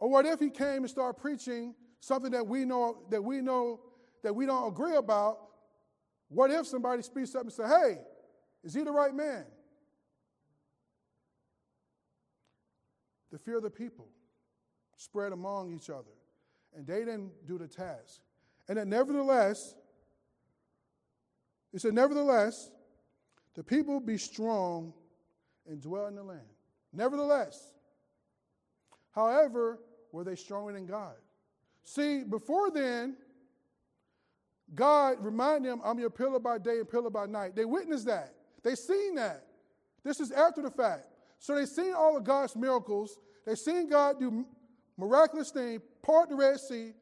Or 0.00 0.10
what 0.10 0.26
if 0.26 0.40
he 0.40 0.50
came 0.50 0.82
and 0.82 0.90
started 0.90 1.20
preaching 1.20 1.74
something 2.00 2.32
that 2.32 2.44
we 2.44 2.64
know 2.64 3.04
that 3.10 3.22
we 3.22 3.40
know 3.40 3.80
that 4.24 4.34
we 4.34 4.46
don't 4.46 4.66
agree 4.66 4.96
about? 4.96 5.38
What 6.28 6.50
if 6.50 6.66
somebody 6.66 7.02
speaks 7.02 7.34
up 7.36 7.42
and 7.42 7.52
say, 7.52 7.68
"Hey, 7.68 8.04
is 8.64 8.74
he 8.74 8.82
the 8.82 8.90
right 8.90 9.14
man?" 9.14 9.46
The 13.30 13.38
fear 13.38 13.58
of 13.58 13.62
the 13.62 13.70
people 13.70 14.08
spread 14.96 15.32
among 15.32 15.72
each 15.72 15.90
other, 15.90 16.10
and 16.74 16.84
they 16.84 17.00
didn't 17.00 17.46
do 17.46 17.56
the 17.56 17.68
task. 17.68 18.20
And 18.68 18.78
that 18.78 18.88
nevertheless, 18.88 19.76
it 21.72 21.80
said, 21.80 21.94
nevertheless, 21.94 22.70
the 23.54 23.62
people 23.62 24.00
be 24.00 24.18
strong 24.18 24.92
and 25.68 25.80
dwell 25.80 26.06
in 26.06 26.14
the 26.14 26.22
land. 26.22 26.40
Nevertheless, 26.92 27.72
however, 29.12 29.78
were 30.10 30.24
they 30.24 30.36
stronger 30.36 30.72
than 30.72 30.86
God? 30.86 31.14
See, 31.84 32.22
before 32.24 32.70
then, 32.70 33.16
God 34.74 35.16
reminded 35.20 35.70
them, 35.70 35.80
I'm 35.84 35.98
your 35.98 36.10
pillar 36.10 36.38
by 36.38 36.58
day 36.58 36.78
and 36.78 36.88
pillar 36.88 37.10
by 37.10 37.26
night. 37.26 37.54
They 37.54 37.64
witnessed 37.64 38.06
that. 38.06 38.34
They 38.62 38.74
seen 38.74 39.16
that. 39.16 39.46
This 40.04 40.20
is 40.20 40.30
after 40.32 40.62
the 40.62 40.70
fact. 40.70 41.04
So 41.38 41.54
they 41.54 41.66
seen 41.66 41.92
all 41.94 42.16
of 42.16 42.24
God's 42.24 42.56
miracles. 42.56 43.18
They 43.44 43.54
seen 43.54 43.88
God 43.88 44.20
do 44.20 44.46
miraculous 44.96 45.50
things, 45.50 45.82
part 46.02 46.28
the 46.28 46.36
Red 46.36 46.60
Sea, 46.60 46.92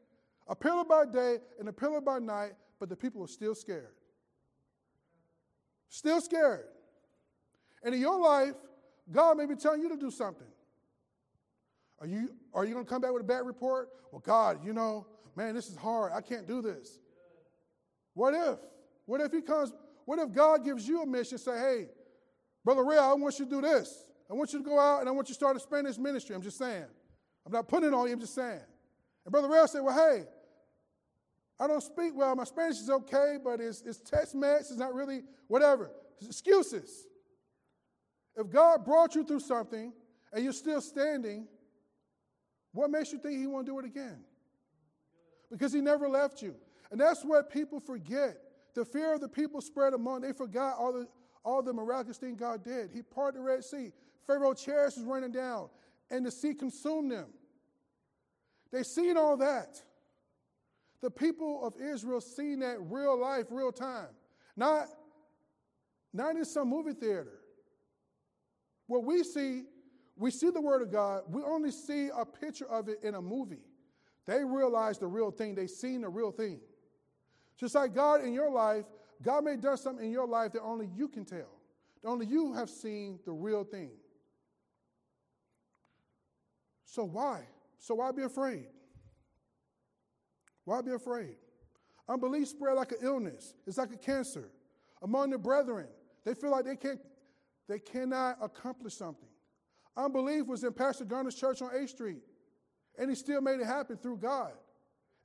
a 0.48 0.56
pillar 0.56 0.84
by 0.84 1.04
day 1.06 1.38
and 1.58 1.68
a 1.68 1.72
pillar 1.72 2.00
by 2.00 2.18
night, 2.18 2.52
but 2.78 2.88
the 2.88 2.96
people 2.96 3.20
were 3.20 3.28
still 3.28 3.54
scared. 3.54 3.92
Still 5.90 6.20
scared. 6.20 6.64
And 7.82 7.94
in 7.94 8.00
your 8.00 8.18
life, 8.18 8.54
God 9.10 9.36
may 9.36 9.44
be 9.44 9.56
telling 9.56 9.82
you 9.82 9.88
to 9.90 9.96
do 9.96 10.10
something. 10.10 10.46
Are 12.00 12.06
you, 12.06 12.30
are 12.54 12.64
you 12.64 12.72
going 12.72 12.86
to 12.86 12.88
come 12.88 13.02
back 13.02 13.12
with 13.12 13.22
a 13.22 13.26
bad 13.26 13.44
report? 13.44 13.90
Well, 14.10 14.22
God, 14.24 14.64
you 14.64 14.72
know, 14.72 15.06
man, 15.36 15.54
this 15.54 15.68
is 15.68 15.76
hard. 15.76 16.12
I 16.14 16.20
can't 16.20 16.46
do 16.46 16.62
this. 16.62 16.98
What 18.14 18.34
if? 18.34 18.58
What 19.04 19.20
if 19.20 19.32
he 19.32 19.42
comes? 19.42 19.72
What 20.04 20.18
if 20.18 20.32
God 20.32 20.64
gives 20.64 20.88
you 20.88 21.02
a 21.02 21.06
mission? 21.06 21.38
Say, 21.38 21.58
hey, 21.58 21.86
Brother 22.64 22.84
Ray, 22.84 22.96
I 22.96 23.12
want 23.14 23.38
you 23.38 23.44
to 23.44 23.50
do 23.50 23.60
this. 23.60 24.04
I 24.30 24.34
want 24.34 24.52
you 24.52 24.60
to 24.60 24.64
go 24.64 24.78
out 24.78 25.00
and 25.00 25.08
I 25.08 25.12
want 25.12 25.28
you 25.28 25.34
to 25.34 25.38
start 25.38 25.56
a 25.56 25.60
Spanish 25.60 25.98
ministry. 25.98 26.36
I'm 26.36 26.42
just 26.42 26.56
saying. 26.56 26.86
I'm 27.44 27.52
not 27.52 27.68
putting 27.68 27.88
it 27.88 27.94
on 27.94 28.06
you, 28.06 28.12
I'm 28.12 28.20
just 28.20 28.34
saying. 28.34 28.60
And 29.24 29.32
Brother 29.32 29.48
Ray 29.48 29.66
said, 29.66 29.80
well, 29.80 29.96
hey, 29.96 30.24
I 31.60 31.66
don't 31.66 31.82
speak 31.82 32.12
well. 32.14 32.34
My 32.34 32.44
Spanish 32.44 32.78
is 32.78 32.88
okay, 32.88 33.36
but 33.42 33.60
it's, 33.60 33.82
it's 33.82 33.98
Tex-Mex. 33.98 34.70
It's 34.70 34.78
not 34.78 34.94
really 34.94 35.20
whatever. 35.46 35.90
It's 36.16 36.26
excuses. 36.26 37.06
If 38.34 38.48
God 38.48 38.82
brought 38.82 39.14
you 39.14 39.24
through 39.24 39.40
something 39.40 39.92
and 40.32 40.42
you're 40.42 40.54
still 40.54 40.80
standing, 40.80 41.46
what 42.72 42.90
makes 42.90 43.12
you 43.12 43.18
think 43.18 43.38
He 43.38 43.46
won't 43.46 43.66
do 43.66 43.78
it 43.78 43.84
again? 43.84 44.20
Because 45.50 45.70
He 45.70 45.82
never 45.82 46.08
left 46.08 46.40
you. 46.40 46.54
And 46.90 46.98
that's 46.98 47.22
what 47.24 47.50
people 47.50 47.78
forget. 47.78 48.38
The 48.74 48.84
fear 48.84 49.12
of 49.12 49.20
the 49.20 49.28
people 49.28 49.60
spread 49.60 49.92
among, 49.92 50.22
they 50.22 50.32
forgot 50.32 50.76
all 50.78 50.94
the, 50.94 51.06
all 51.44 51.62
the 51.62 51.74
miraculous 51.74 52.16
thing 52.16 52.36
God 52.36 52.64
did. 52.64 52.90
He 52.90 53.02
parted 53.02 53.38
the 53.38 53.42
Red 53.42 53.64
Sea. 53.64 53.92
Pharaoh 54.26 54.54
chariots 54.54 54.96
was 54.96 55.04
running 55.04 55.32
down, 55.32 55.68
and 56.10 56.24
the 56.24 56.30
sea 56.30 56.54
consumed 56.54 57.10
them. 57.10 57.26
They 58.72 58.82
seen 58.82 59.16
all 59.16 59.36
that. 59.38 59.82
The 61.00 61.10
people 61.10 61.66
of 61.66 61.74
Israel 61.80 62.20
seen 62.20 62.60
that 62.60 62.78
real 62.80 63.18
life, 63.18 63.46
real 63.50 63.72
time. 63.72 64.08
Not, 64.56 64.88
not 66.12 66.36
in 66.36 66.44
some 66.44 66.68
movie 66.68 66.92
theater. 66.92 67.40
What 68.86 69.04
we 69.04 69.22
see, 69.22 69.64
we 70.16 70.30
see 70.30 70.50
the 70.50 70.60
Word 70.60 70.82
of 70.82 70.92
God, 70.92 71.22
we 71.28 71.42
only 71.42 71.70
see 71.70 72.10
a 72.14 72.24
picture 72.24 72.68
of 72.68 72.88
it 72.88 72.98
in 73.02 73.14
a 73.14 73.22
movie. 73.22 73.64
They 74.26 74.44
realize 74.44 74.98
the 74.98 75.06
real 75.06 75.30
thing, 75.30 75.54
they 75.54 75.66
seen 75.66 76.02
the 76.02 76.08
real 76.08 76.32
thing. 76.32 76.60
Just 77.56 77.74
like 77.74 77.94
God 77.94 78.22
in 78.22 78.32
your 78.32 78.50
life, 78.50 78.84
God 79.22 79.44
may 79.44 79.52
have 79.52 79.60
done 79.60 79.76
something 79.76 80.04
in 80.04 80.12
your 80.12 80.26
life 80.26 80.52
that 80.52 80.62
only 80.62 80.88
you 80.94 81.08
can 81.08 81.24
tell. 81.24 81.58
That 82.02 82.08
only 82.08 82.26
you 82.26 82.52
have 82.54 82.70
seen 82.70 83.18
the 83.24 83.32
real 83.32 83.64
thing. 83.64 83.90
So 86.84 87.04
why? 87.04 87.42
So 87.78 87.94
why 87.94 88.10
be 88.12 88.22
afraid? 88.22 88.66
Why 90.70 90.82
be 90.82 90.92
afraid? 90.92 91.34
Unbelief 92.08 92.46
spread 92.46 92.76
like 92.76 92.92
an 92.92 92.98
illness. 93.02 93.54
It's 93.66 93.76
like 93.76 93.92
a 93.92 93.96
cancer. 93.96 94.52
Among 95.02 95.30
the 95.30 95.36
brethren, 95.36 95.88
they 96.24 96.32
feel 96.32 96.52
like 96.52 96.64
they 96.64 96.76
can't, 96.76 97.00
they 97.66 97.80
cannot 97.80 98.38
accomplish 98.40 98.94
something. 98.94 99.28
Unbelief 99.96 100.46
was 100.46 100.62
in 100.62 100.72
Pastor 100.72 101.04
Garner's 101.04 101.34
church 101.34 101.60
on 101.60 101.70
8th 101.70 101.88
Street, 101.88 102.22
and 102.96 103.10
he 103.10 103.16
still 103.16 103.40
made 103.40 103.58
it 103.58 103.66
happen 103.66 103.96
through 103.96 104.18
God. 104.18 104.52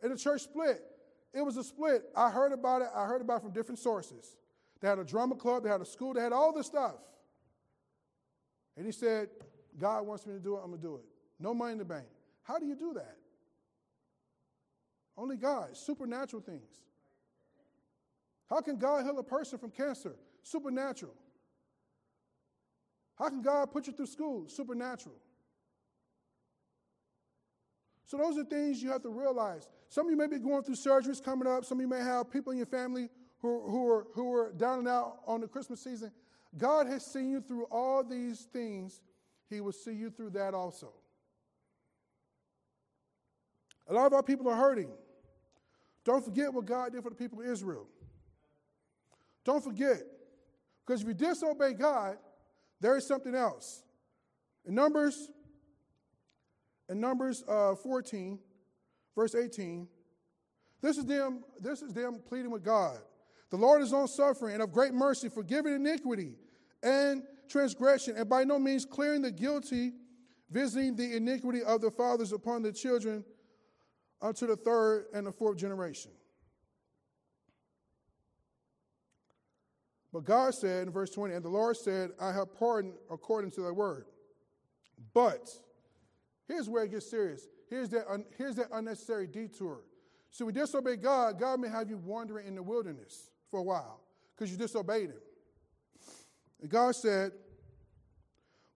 And 0.02 0.12
the 0.12 0.18
church 0.18 0.42
split. 0.42 0.82
It 1.32 1.46
was 1.46 1.58
a 1.58 1.64
split. 1.64 2.06
I 2.16 2.32
heard 2.32 2.52
about 2.52 2.82
it. 2.82 2.88
I 2.96 3.06
heard 3.06 3.22
about 3.22 3.38
it 3.38 3.42
from 3.44 3.52
different 3.52 3.78
sources. 3.78 4.38
They 4.82 4.88
had 4.88 4.98
a 4.98 5.04
drama 5.04 5.36
club, 5.36 5.62
they 5.62 5.70
had 5.70 5.80
a 5.80 5.86
school, 5.86 6.16
they 6.16 6.22
had 6.22 6.34
all 6.34 6.54
this 6.54 6.66
stuff. 6.66 6.96
And 8.78 8.84
he 8.84 8.92
said, 8.92 9.30
God 9.78 10.08
wants 10.08 10.26
me 10.26 10.34
to 10.34 10.40
do 10.40 10.56
it, 10.56 10.62
I'm 10.64 10.72
going 10.72 10.82
to 10.82 10.88
do 10.88 10.96
it. 10.96 11.06
No 11.40 11.54
money 11.54 11.74
in 11.74 11.78
the 11.78 11.86
bank. 11.86 12.08
How 12.42 12.58
do 12.58 12.66
you 12.66 12.76
do 12.76 12.96
that? 12.96 13.18
Only 15.18 15.38
God, 15.38 15.76
supernatural 15.78 16.42
things. 16.42 16.82
How 18.50 18.62
can 18.62 18.78
God 18.78 19.06
heal 19.06 19.18
a 19.18 19.24
person 19.24 19.58
from 19.58 19.72
cancer? 19.72 20.16
Supernatural. 20.44 21.14
How 23.18 23.30
can 23.30 23.42
God 23.42 23.72
put 23.72 23.88
you 23.88 23.94
through 23.94 24.08
school? 24.08 24.48
Supernatural. 24.48 25.16
So 28.06 28.18
those 28.18 28.38
are 28.38 28.44
things 28.44 28.84
you 28.84 28.92
have 28.92 29.02
to 29.02 29.10
realize. 29.10 29.68
Some 29.90 30.06
of 30.06 30.12
you 30.12 30.18
may 30.18 30.28
be 30.28 30.38
going 30.38 30.64
through 30.64 30.76
surgeries 30.76 31.24
coming 31.24 31.48
up. 31.48 31.66
Some 31.66 31.80
of 31.80 31.82
you 31.82 31.88
may 31.88 32.02
have 32.02 32.30
people 32.30 32.52
in 32.52 32.58
your 32.58 32.68
family 32.68 33.10
who, 33.42 33.62
who, 33.70 33.90
are, 33.90 34.08
who 34.14 34.34
are 34.34 34.52
down 34.52 34.80
and 34.80 34.88
out 34.88 35.20
on 35.26 35.42
the 35.42 35.48
Christmas 35.48 35.82
season. 35.82 36.12
God 36.58 36.88
has 36.88 37.06
seen 37.06 37.32
you 37.32 37.42
through 37.42 37.66
all 37.66 38.04
these 38.04 38.48
things. 38.54 39.02
He 39.50 39.62
will 39.62 39.72
see 39.72 39.94
you 39.94 40.10
through 40.10 40.32
that 40.32 40.54
also. 40.54 40.94
A 43.88 43.94
lot 43.94 44.06
of 44.06 44.14
our 44.14 44.24
people 44.24 44.50
are 44.50 44.56
hurting. 44.56 44.90
Don't 46.06 46.24
forget 46.24 46.54
what 46.54 46.66
God 46.66 46.94
did 46.94 47.04
for 47.04 47.10
the 47.10 47.16
people 47.16 47.42
of 47.42 47.48
Israel. 47.48 47.88
Don't 49.44 49.64
forget. 49.64 50.04
Because 50.86 51.02
if 51.02 51.08
you 51.08 51.16
disobey 51.16 51.74
God, 51.74 52.18
there 52.80 52.96
is 52.96 53.08
something 53.08 53.34
else. 53.34 53.84
In 54.66 54.76
Numbers, 54.76 55.32
in 56.88 57.00
Numbers 57.00 57.44
uh, 57.48 57.74
14, 57.76 58.40
verse 59.16 59.34
18, 59.34 59.88
this 60.82 60.98
is 60.98 61.06
them, 61.06 61.44
this 61.60 61.82
is 61.82 61.92
them 61.94 62.22
pleading 62.28 62.52
with 62.52 62.64
God. 62.64 63.00
The 63.50 63.58
Lord 63.58 63.82
is 63.82 63.92
long 63.92 64.08
suffering 64.08 64.54
and 64.54 64.62
of 64.62 64.72
great 64.72 64.94
mercy, 64.94 65.30
forgiving 65.30 65.74
iniquity 65.74 66.36
and 66.84 67.24
transgression, 67.50 68.16
and 68.18 68.30
by 68.30 68.44
no 68.44 68.60
means 68.60 68.86
clearing 68.86 69.24
the 69.24 69.32
guilty, 69.32 69.94
visiting 70.52 70.96
the 70.96 71.16
iniquity 71.16 71.64
of 71.64 71.82
the 71.82 71.90
fathers 71.90 72.32
upon 72.32 72.62
the 72.62 72.72
children 72.72 73.24
Uh, 74.26 74.30
unto 74.30 74.48
the 74.48 74.56
third 74.56 75.06
and 75.14 75.28
the 75.28 75.32
fourth 75.32 75.58
generation. 75.58 76.12
But 80.14 80.24
God 80.24 80.54
said 80.54 80.88
in 80.88 80.94
verse 80.94 81.10
20, 81.10 81.34
and 81.34 81.44
the 81.44 81.50
Lord 81.50 81.76
said, 81.76 82.12
I 82.20 82.32
have 82.32 82.54
pardoned 82.58 82.96
according 83.12 83.52
to 83.52 83.62
thy 83.62 83.72
word. 83.72 84.06
But 85.14 85.50
here's 86.48 86.70
where 86.70 86.84
it 86.84 86.92
gets 86.92 87.10
serious. 87.10 87.48
Here's 87.70 87.90
that, 87.90 88.06
un- 88.10 88.26
here's 88.38 88.56
that 88.56 88.68
unnecessary 88.72 89.28
detour. 89.28 89.82
So 90.32 90.46
we 90.46 90.54
disobey 90.54 90.98
God, 90.98 91.40
God 91.40 91.60
may 91.60 91.70
have 91.70 91.90
you 91.90 91.98
wandering 91.98 92.48
in 92.48 92.56
the 92.56 92.64
wilderness 92.64 93.32
for 93.52 93.60
a 93.60 93.64
while 93.64 94.02
because 94.36 94.52
you 94.52 94.58
disobeyed 94.58 95.10
him. 95.10 95.22
And 96.62 96.70
God 96.70 96.96
said, 96.96 97.32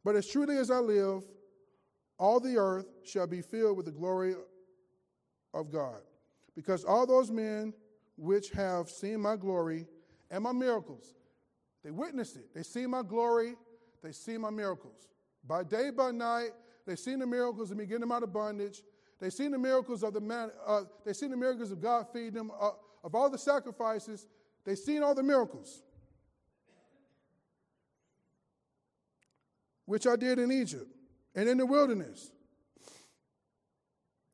But 0.04 0.16
as 0.16 0.28
truly 0.28 0.58
as 0.58 0.72
I 0.72 0.80
live, 0.80 1.24
all 2.18 2.40
the 2.42 2.58
earth 2.58 2.88
shall 3.06 3.28
be 3.28 3.42
filled 3.42 3.78
with 3.78 3.86
the 3.86 3.92
glory 3.92 4.36
of 5.54 5.72
God. 5.72 6.02
Because 6.56 6.84
all 6.84 7.06
those 7.06 7.32
men 7.32 7.74
which 8.18 8.52
have 8.52 8.90
seen 8.90 9.22
my 9.22 9.36
glory 9.36 9.88
and 10.30 10.44
my 10.44 10.52
miracles, 10.52 11.14
they 11.84 11.92
witnessed 11.92 12.36
it. 12.36 12.54
They 12.54 12.64
see 12.64 12.86
my 12.86 13.02
glory, 13.02 13.56
they 14.04 14.12
see 14.12 14.38
my 14.38 14.50
miracles. 14.50 15.08
By 15.48 15.64
day, 15.64 15.90
by 15.90 16.12
night, 16.12 16.50
they 16.86 16.96
seen 16.96 17.20
the 17.20 17.28
miracles 17.28 17.72
of 17.72 17.78
me 17.78 17.86
getting 17.86 18.02
them 18.02 18.12
out 18.12 18.24
of 18.24 18.34
bondage. 18.34 18.82
They 19.20 19.30
seen 19.30 19.52
the 19.52 19.58
miracles 19.58 20.04
of 20.04 20.14
the 20.14 20.22
man, 20.22 20.52
uh, 20.66 20.84
they 21.06 21.14
seen 21.14 21.32
the 21.32 21.38
miracles 21.38 21.72
of 21.72 21.82
God 21.82 22.08
feeding 22.12 22.34
them, 22.34 22.52
uh, 22.60 22.72
of 23.04 23.16
all 23.16 23.30
the 23.30 23.38
sacrifices. 23.38 24.28
They 24.66 24.76
seen 24.76 25.04
all 25.04 25.16
the 25.16 25.24
miracles. 25.24 25.84
which 29.90 30.06
I 30.06 30.16
did 30.16 30.38
in 30.38 30.52
Egypt 30.52 30.86
and 31.34 31.50
in 31.50 31.58
the 31.58 31.66
wilderness, 31.66 32.30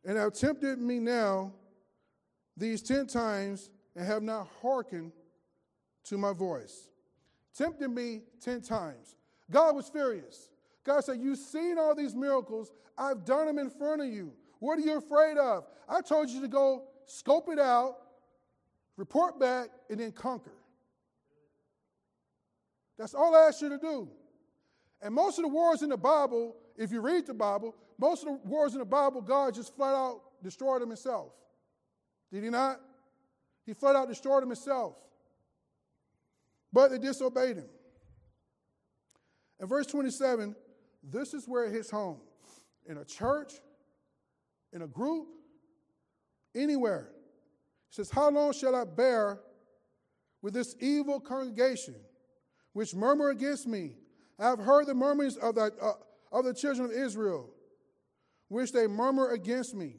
and 0.06 0.18
have 0.18 0.34
tempted 0.34 0.80
me 0.80 1.00
now 1.00 1.52
these 2.56 2.82
ten 2.82 3.08
times 3.08 3.70
and 3.96 4.06
have 4.06 4.24
not 4.24 4.48
hearkened 4.62 5.12
to 6.06 6.18
my 6.18 6.34
voice. 6.34 6.90
Tempted 7.58 7.90
me 7.90 8.22
ten 8.40 8.62
times. 8.62 9.16
God 9.50 9.76
was 9.76 9.90
furious. 9.90 10.50
God 10.84 11.04
said, 11.04 11.20
You've 11.20 11.40
seen 11.40 11.78
all 11.78 11.96
these 11.96 12.16
miracles. 12.16 12.72
I've 12.98 13.26
done 13.26 13.48
them 13.48 13.60
in 13.60 13.70
front 13.70 14.02
of 14.02 14.08
you. 14.08 14.32
What 14.60 14.78
are 14.78 14.82
you 14.82 14.98
afraid 14.98 15.38
of? 15.38 15.66
I 15.90 16.02
told 16.02 16.30
you 16.30 16.42
to 16.42 16.48
go 16.48 16.84
scope 17.06 17.50
it 17.50 17.60
out, 17.60 17.98
report 18.98 19.40
back, 19.40 19.70
and 19.90 20.00
then 20.00 20.12
conquer. 20.12 20.54
That's 22.98 23.14
all 23.14 23.36
I 23.36 23.48
asked 23.48 23.62
you 23.62 23.70
to 23.70 23.78
do. 23.78 24.08
And 25.02 25.14
most 25.14 25.38
of 25.38 25.44
the 25.44 25.50
wars 25.50 25.82
in 25.82 25.90
the 25.90 25.98
Bible, 25.98 26.56
if 26.78 26.92
you 26.92 27.02
read 27.02 27.28
the 27.28 27.34
Bible, 27.34 27.76
most 27.98 28.26
of 28.26 28.28
the 28.28 28.40
wars 28.48 28.74
in 28.74 28.80
the 28.80 28.86
Bible, 28.86 29.22
God 29.22 29.54
just 29.54 29.76
flat 29.76 29.94
out 29.94 30.22
destroyed 30.44 30.82
them 30.82 30.90
himself. 30.90 31.32
Did 32.32 32.44
he 32.44 32.50
not? 32.50 32.80
He 33.66 33.74
flat 33.74 33.96
out 33.96 34.08
destroyed 34.08 34.42
them 34.44 34.50
himself. 34.50 34.96
But 36.72 36.92
they 36.92 36.98
disobeyed 36.98 37.58
him. 37.58 37.70
In 39.60 39.68
verse 39.68 39.88
27, 39.88 40.56
this 41.04 41.34
is 41.34 41.48
where 41.48 41.66
it 41.66 41.72
hits 41.72 41.90
home. 41.90 42.18
In 42.86 42.98
a 42.98 43.06
church, 43.06 43.54
in 44.74 44.82
a 44.82 44.88
group, 44.88 45.28
anywhere. 46.54 47.10
He 47.90 47.96
says, 47.96 48.10
How 48.10 48.30
long 48.30 48.54
shall 48.54 48.76
I 48.76 48.84
bear 48.84 49.40
with 50.42 50.54
this 50.54 50.76
evil 50.80 51.20
congregation 51.20 51.96
which 52.74 52.94
murmur 52.94 53.30
against 53.30 53.68
me? 53.68 53.96
I 54.38 54.50
have 54.50 54.60
heard 54.60 54.88
the 54.88 54.94
murmurings 54.94 55.38
of 55.38 55.56
the, 55.56 55.72
uh, 55.82 55.94
of 56.32 56.46
the 56.46 56.54
children 56.54 56.90
of 56.90 56.92
Israel, 56.92 57.50
which 58.50 58.72
they 58.72 58.88
murmur 58.88 59.30
against 59.30 59.74
me. 59.74 59.96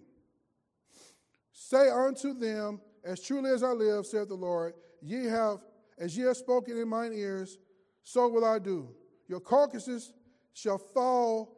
Say 1.53 1.89
unto 1.89 2.35
them, 2.35 2.81
As 3.05 3.23
truly 3.23 3.51
as 3.51 3.63
I 3.63 3.71
live, 3.71 4.05
saith 4.05 4.29
the 4.29 4.35
Lord, 4.35 4.75
ye 5.01 5.25
have, 5.27 5.59
as 5.99 6.17
ye 6.17 6.25
have 6.25 6.37
spoken 6.37 6.77
in 6.77 6.89
mine 6.89 7.13
ears, 7.15 7.59
so 8.03 8.29
will 8.29 8.45
I 8.45 8.59
do. 8.59 8.89
Your 9.29 9.41
carcasses 9.41 10.13
shall 10.53 10.79
fall 10.79 11.57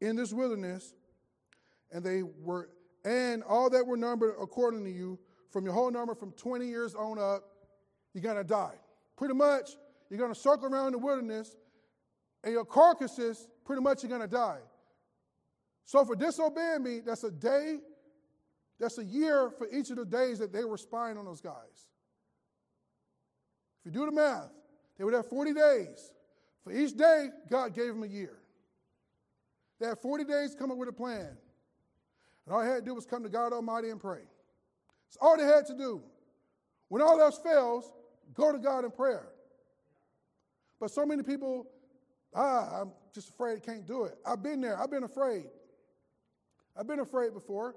in 0.00 0.16
this 0.16 0.32
wilderness, 0.32 0.94
and 1.92 2.02
they 2.04 2.22
were, 2.22 2.70
and 3.04 3.42
all 3.42 3.68
that 3.70 3.86
were 3.86 3.96
numbered 3.96 4.34
according 4.40 4.84
to 4.84 4.90
you, 4.90 5.18
from 5.50 5.64
your 5.64 5.74
whole 5.74 5.90
number 5.90 6.14
from 6.14 6.32
20 6.32 6.66
years 6.66 6.94
on 6.94 7.18
up, 7.18 7.42
you're 8.14 8.22
gonna 8.22 8.44
die. 8.44 8.74
Pretty 9.16 9.34
much, 9.34 9.76
you're 10.08 10.18
gonna 10.18 10.34
circle 10.34 10.66
around 10.66 10.92
the 10.92 10.98
wilderness, 10.98 11.56
and 12.42 12.52
your 12.52 12.64
carcasses, 12.64 13.48
pretty 13.64 13.82
much, 13.82 14.02
you're 14.02 14.10
gonna 14.10 14.28
die. 14.28 14.60
So 15.84 16.04
for 16.04 16.16
disobeying 16.16 16.82
me, 16.82 17.00
that's 17.00 17.24
a 17.24 17.30
day 17.30 17.78
that's 18.80 18.96
a 18.96 19.04
year 19.04 19.50
for 19.58 19.68
each 19.70 19.90
of 19.90 19.96
the 19.96 20.06
days 20.06 20.38
that 20.38 20.52
they 20.52 20.64
were 20.64 20.78
spying 20.78 21.18
on 21.18 21.26
those 21.26 21.42
guys. 21.42 21.88
If 23.80 23.86
you 23.86 23.92
do 23.92 24.06
the 24.06 24.12
math, 24.12 24.50
they 24.96 25.04
would 25.04 25.12
have 25.12 25.26
40 25.26 25.52
days. 25.52 26.12
For 26.64 26.72
each 26.72 26.96
day, 26.96 27.28
God 27.50 27.74
gave 27.74 27.88
them 27.88 28.02
a 28.02 28.06
year. 28.06 28.38
They 29.78 29.86
had 29.86 29.98
40 29.98 30.24
days 30.24 30.52
to 30.52 30.58
come 30.58 30.70
up 30.70 30.78
with 30.78 30.88
a 30.88 30.92
plan. 30.92 31.36
And 32.46 32.54
all 32.54 32.62
they 32.62 32.68
had 32.68 32.76
to 32.76 32.84
do 32.84 32.94
was 32.94 33.04
come 33.04 33.22
to 33.22 33.28
God 33.28 33.52
Almighty 33.52 33.90
and 33.90 34.00
pray. 34.00 34.22
It's 35.08 35.18
all 35.20 35.36
they 35.36 35.44
had 35.44 35.66
to 35.66 35.74
do. 35.74 36.02
When 36.88 37.02
all 37.02 37.20
else 37.20 37.38
fails, 37.38 37.92
go 38.34 38.50
to 38.50 38.58
God 38.58 38.84
in 38.84 38.90
prayer. 38.90 39.28
But 40.80 40.90
so 40.90 41.04
many 41.04 41.22
people, 41.22 41.66
ah, 42.34 42.82
I'm 42.82 42.92
just 43.12 43.30
afraid 43.30 43.56
I 43.56 43.60
can't 43.60 43.86
do 43.86 44.04
it. 44.04 44.14
I've 44.24 44.42
been 44.42 44.60
there. 44.60 44.80
I've 44.80 44.90
been 44.90 45.04
afraid. 45.04 45.44
I've 46.76 46.86
been 46.86 47.00
afraid 47.00 47.34
before. 47.34 47.74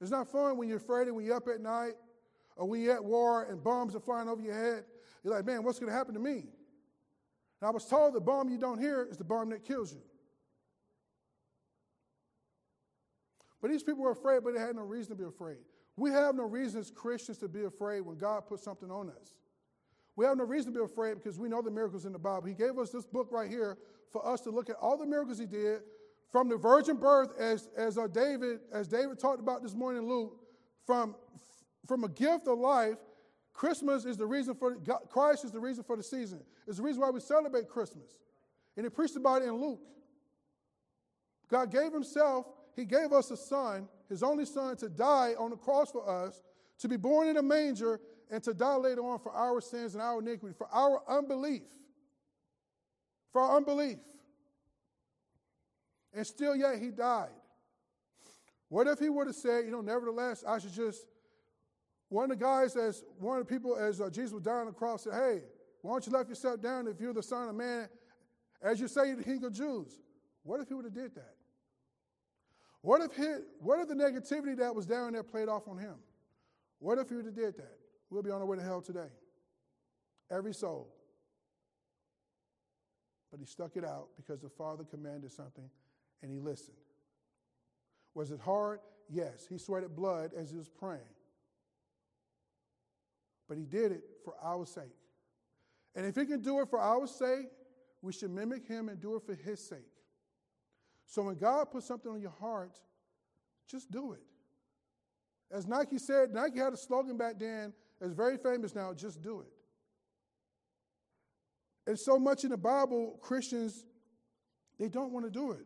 It's 0.00 0.10
not 0.10 0.30
fun 0.30 0.56
when 0.56 0.68
you're 0.68 0.78
afraid 0.78 1.06
and 1.06 1.16
when 1.16 1.24
you're 1.24 1.36
up 1.36 1.48
at 1.48 1.60
night 1.60 1.94
or 2.56 2.68
when 2.68 2.80
you're 2.80 2.94
at 2.94 3.04
war 3.04 3.44
and 3.44 3.62
bombs 3.62 3.94
are 3.94 4.00
flying 4.00 4.28
over 4.28 4.42
your 4.42 4.54
head. 4.54 4.84
You're 5.22 5.34
like, 5.34 5.46
man, 5.46 5.62
what's 5.62 5.78
going 5.78 5.90
to 5.90 5.96
happen 5.96 6.14
to 6.14 6.20
me? 6.20 6.44
And 7.60 7.68
I 7.68 7.70
was 7.70 7.84
told 7.84 8.14
the 8.14 8.20
bomb 8.20 8.48
you 8.48 8.58
don't 8.58 8.78
hear 8.78 9.06
is 9.08 9.16
the 9.16 9.24
bomb 9.24 9.50
that 9.50 9.64
kills 9.64 9.92
you. 9.92 10.02
But 13.60 13.70
these 13.70 13.84
people 13.84 14.02
were 14.02 14.10
afraid, 14.10 14.42
but 14.42 14.54
they 14.54 14.60
had 14.60 14.74
no 14.74 14.82
reason 14.82 15.16
to 15.16 15.22
be 15.22 15.28
afraid. 15.28 15.58
We 15.96 16.10
have 16.10 16.34
no 16.34 16.44
reason 16.44 16.80
as 16.80 16.90
Christians 16.90 17.38
to 17.38 17.48
be 17.48 17.62
afraid 17.62 18.00
when 18.00 18.18
God 18.18 18.46
puts 18.48 18.64
something 18.64 18.90
on 18.90 19.10
us. 19.10 19.34
We 20.16 20.24
have 20.26 20.36
no 20.36 20.44
reason 20.44 20.72
to 20.72 20.78
be 20.78 20.84
afraid 20.84 21.14
because 21.14 21.38
we 21.38 21.48
know 21.48 21.62
the 21.62 21.70
miracles 21.70 22.04
in 22.04 22.12
the 22.12 22.18
Bible. 22.18 22.46
He 22.46 22.54
gave 22.54 22.78
us 22.78 22.90
this 22.90 23.06
book 23.06 23.28
right 23.30 23.50
here 23.50 23.78
for 24.10 24.26
us 24.26 24.40
to 24.42 24.50
look 24.50 24.68
at 24.68 24.76
all 24.76 24.98
the 24.98 25.06
miracles 25.06 25.38
he 25.38 25.46
did, 25.46 25.80
from 26.30 26.48
the 26.48 26.56
virgin 26.56 26.96
birth, 26.96 27.30
as, 27.38 27.68
as 27.76 27.98
uh, 27.98 28.06
David, 28.06 28.60
as 28.72 28.88
David 28.88 29.18
talked 29.18 29.40
about 29.40 29.62
this 29.62 29.74
morning 29.74 30.02
in 30.02 30.08
Luke, 30.08 30.38
from, 30.86 31.14
from 31.86 32.04
a 32.04 32.08
gift 32.08 32.46
of 32.48 32.58
life, 32.58 32.96
Christmas 33.52 34.04
is 34.04 34.16
the 34.16 34.26
reason 34.26 34.54
for, 34.54 34.74
God, 34.76 35.00
Christ 35.10 35.44
is 35.44 35.52
the 35.52 35.60
reason 35.60 35.84
for 35.84 35.96
the 35.96 36.02
season. 36.02 36.40
It's 36.66 36.78
the 36.78 36.82
reason 36.82 37.02
why 37.02 37.10
we 37.10 37.20
celebrate 37.20 37.68
Christmas. 37.68 38.20
And 38.76 38.86
he 38.86 38.90
preached 38.90 39.16
about 39.16 39.42
it 39.42 39.48
in 39.48 39.54
Luke. 39.54 39.80
God 41.50 41.70
gave 41.70 41.92
himself, 41.92 42.46
he 42.74 42.86
gave 42.86 43.12
us 43.12 43.30
a 43.30 43.36
son, 43.36 43.88
his 44.08 44.22
only 44.22 44.46
son, 44.46 44.76
to 44.78 44.88
die 44.88 45.34
on 45.38 45.50
the 45.50 45.56
cross 45.56 45.90
for 45.90 46.08
us, 46.08 46.42
to 46.78 46.88
be 46.88 46.96
born 46.96 47.28
in 47.28 47.36
a 47.36 47.42
manger, 47.42 48.00
and 48.32 48.42
to 48.42 48.54
die 48.54 48.76
later 48.76 49.02
on 49.02 49.18
for 49.18 49.30
our 49.30 49.60
sins 49.60 49.92
and 49.92 50.02
our 50.02 50.18
iniquity, 50.18 50.54
for 50.56 50.66
our 50.72 51.02
unbelief. 51.06 51.68
For 53.30 53.42
our 53.42 53.58
unbelief. 53.58 53.98
And 56.14 56.26
still 56.26 56.56
yet 56.56 56.78
he 56.80 56.90
died. 56.90 57.28
What 58.70 58.86
if 58.86 58.98
he 58.98 59.10
would 59.10 59.26
have 59.26 59.36
said, 59.36 59.66
you 59.66 59.70
know, 59.70 59.82
nevertheless, 59.82 60.44
I 60.48 60.58
should 60.58 60.72
just, 60.72 61.06
one 62.08 62.24
of 62.24 62.38
the 62.38 62.42
guys, 62.42 62.74
as 62.74 63.04
one 63.18 63.38
of 63.38 63.46
the 63.46 63.52
people, 63.52 63.76
as 63.76 64.00
uh, 64.00 64.08
Jesus 64.08 64.32
was 64.32 64.42
dying 64.42 64.60
on 64.60 64.66
the 64.66 64.72
cross, 64.72 65.04
said, 65.04 65.12
hey, 65.12 65.42
why 65.82 65.92
don't 65.92 66.06
you 66.06 66.12
let 66.12 66.26
yourself 66.26 66.62
down 66.62 66.86
if 66.86 66.98
you're 67.00 67.12
the 67.12 67.22
Son 67.22 67.50
of 67.50 67.54
Man, 67.54 67.86
as 68.62 68.80
you 68.80 68.88
say, 68.88 69.12
the 69.12 69.22
King 69.22 69.44
of 69.44 69.52
Jews? 69.52 70.00
What 70.42 70.58
if 70.60 70.68
he 70.68 70.74
would 70.74 70.86
have 70.86 70.94
did 70.94 71.14
that? 71.16 71.34
What 72.80 73.02
if, 73.02 73.14
he, 73.14 73.26
what 73.60 73.78
if 73.80 73.88
the 73.88 73.94
negativity 73.94 74.56
that 74.56 74.74
was 74.74 74.86
down 74.86 75.12
there 75.12 75.22
played 75.22 75.50
off 75.50 75.68
on 75.68 75.76
him? 75.76 75.96
What 76.78 76.96
if 76.96 77.10
he 77.10 77.16
would 77.16 77.26
have 77.26 77.36
did 77.36 77.56
that? 77.58 77.81
We'll 78.12 78.22
be 78.22 78.30
on 78.30 78.42
our 78.42 78.46
way 78.46 78.58
to 78.58 78.62
hell 78.62 78.82
today. 78.82 79.08
Every 80.30 80.52
soul. 80.52 80.92
But 83.30 83.40
he 83.40 83.46
stuck 83.46 83.74
it 83.78 83.84
out 83.86 84.08
because 84.18 84.42
the 84.42 84.50
Father 84.50 84.84
commanded 84.84 85.32
something 85.32 85.70
and 86.22 86.30
he 86.30 86.38
listened. 86.38 86.76
Was 88.14 88.30
it 88.30 88.38
hard? 88.38 88.80
Yes. 89.08 89.46
He 89.48 89.56
sweated 89.56 89.96
blood 89.96 90.32
as 90.36 90.50
he 90.50 90.58
was 90.58 90.68
praying. 90.68 91.00
But 93.48 93.56
he 93.56 93.64
did 93.64 93.92
it 93.92 94.04
for 94.26 94.34
our 94.42 94.66
sake. 94.66 94.84
And 95.94 96.04
if 96.04 96.14
he 96.14 96.26
can 96.26 96.42
do 96.42 96.60
it 96.60 96.68
for 96.68 96.80
our 96.80 97.06
sake, 97.06 97.46
we 98.02 98.12
should 98.12 98.30
mimic 98.30 98.68
him 98.68 98.90
and 98.90 99.00
do 99.00 99.16
it 99.16 99.22
for 99.24 99.34
his 99.34 99.58
sake. 99.66 99.78
So 101.06 101.22
when 101.22 101.36
God 101.36 101.70
puts 101.70 101.86
something 101.86 102.12
on 102.12 102.20
your 102.20 102.34
heart, 102.38 102.78
just 103.66 103.90
do 103.90 104.12
it. 104.12 104.22
As 105.50 105.66
Nike 105.66 105.96
said, 105.96 106.30
Nike 106.34 106.58
had 106.58 106.74
a 106.74 106.76
slogan 106.76 107.16
back 107.16 107.38
then 107.38 107.72
that's 108.02 108.14
very 108.14 108.36
famous 108.36 108.74
now 108.74 108.92
just 108.92 109.22
do 109.22 109.42
it. 109.42 109.46
And 111.86 111.96
so 111.98 112.18
much 112.18 112.42
in 112.42 112.50
the 112.50 112.56
Bible, 112.56 113.16
Christians, 113.22 113.84
they 114.76 114.88
don't 114.88 115.12
want 115.12 115.24
to 115.24 115.30
do 115.30 115.52
it. 115.52 115.64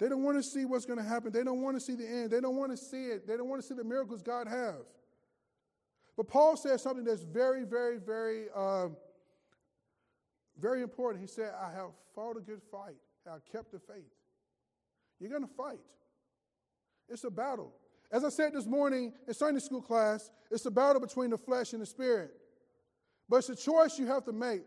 They 0.00 0.08
don't 0.08 0.24
want 0.24 0.36
to 0.38 0.42
see 0.42 0.64
what's 0.64 0.84
going 0.84 0.98
to 0.98 1.04
happen. 1.04 1.30
They 1.30 1.44
don't 1.44 1.62
want 1.62 1.76
to 1.76 1.80
see 1.80 1.94
the 1.94 2.04
end. 2.04 2.32
They 2.32 2.40
don't 2.40 2.56
want 2.56 2.72
to 2.72 2.76
see 2.76 3.06
it. 3.06 3.28
They 3.28 3.36
don't 3.36 3.48
want 3.48 3.62
to 3.62 3.68
see 3.68 3.74
the 3.74 3.84
miracles 3.84 4.22
God 4.22 4.48
have. 4.48 4.80
But 6.16 6.26
Paul 6.26 6.56
says 6.56 6.82
something 6.82 7.04
that's 7.04 7.22
very, 7.22 7.64
very, 7.64 7.98
very, 7.98 8.46
um, 8.54 8.96
very 10.58 10.82
important. 10.82 11.20
He 11.20 11.28
said, 11.28 11.52
I 11.60 11.72
have 11.74 11.90
fought 12.12 12.36
a 12.36 12.40
good 12.40 12.60
fight. 12.72 12.96
I 13.24 13.36
kept 13.52 13.70
the 13.70 13.78
faith. 13.78 14.10
You're 15.20 15.30
going 15.30 15.42
to 15.42 15.54
fight. 15.56 15.78
It's 17.08 17.22
a 17.22 17.30
battle. 17.30 17.72
As 18.12 18.24
I 18.24 18.28
said 18.28 18.52
this 18.52 18.66
morning 18.66 19.12
in 19.26 19.34
Sunday 19.34 19.60
school 19.60 19.82
class, 19.82 20.30
it's 20.50 20.66
a 20.66 20.70
battle 20.70 21.00
between 21.00 21.30
the 21.30 21.38
flesh 21.38 21.72
and 21.72 21.82
the 21.82 21.86
spirit. 21.86 22.30
But 23.28 23.38
it's 23.38 23.48
a 23.48 23.56
choice 23.56 23.98
you 23.98 24.06
have 24.06 24.24
to 24.24 24.32
make. 24.32 24.62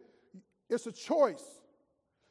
It's 0.69 0.87
a 0.87 0.91
choice. 0.91 1.43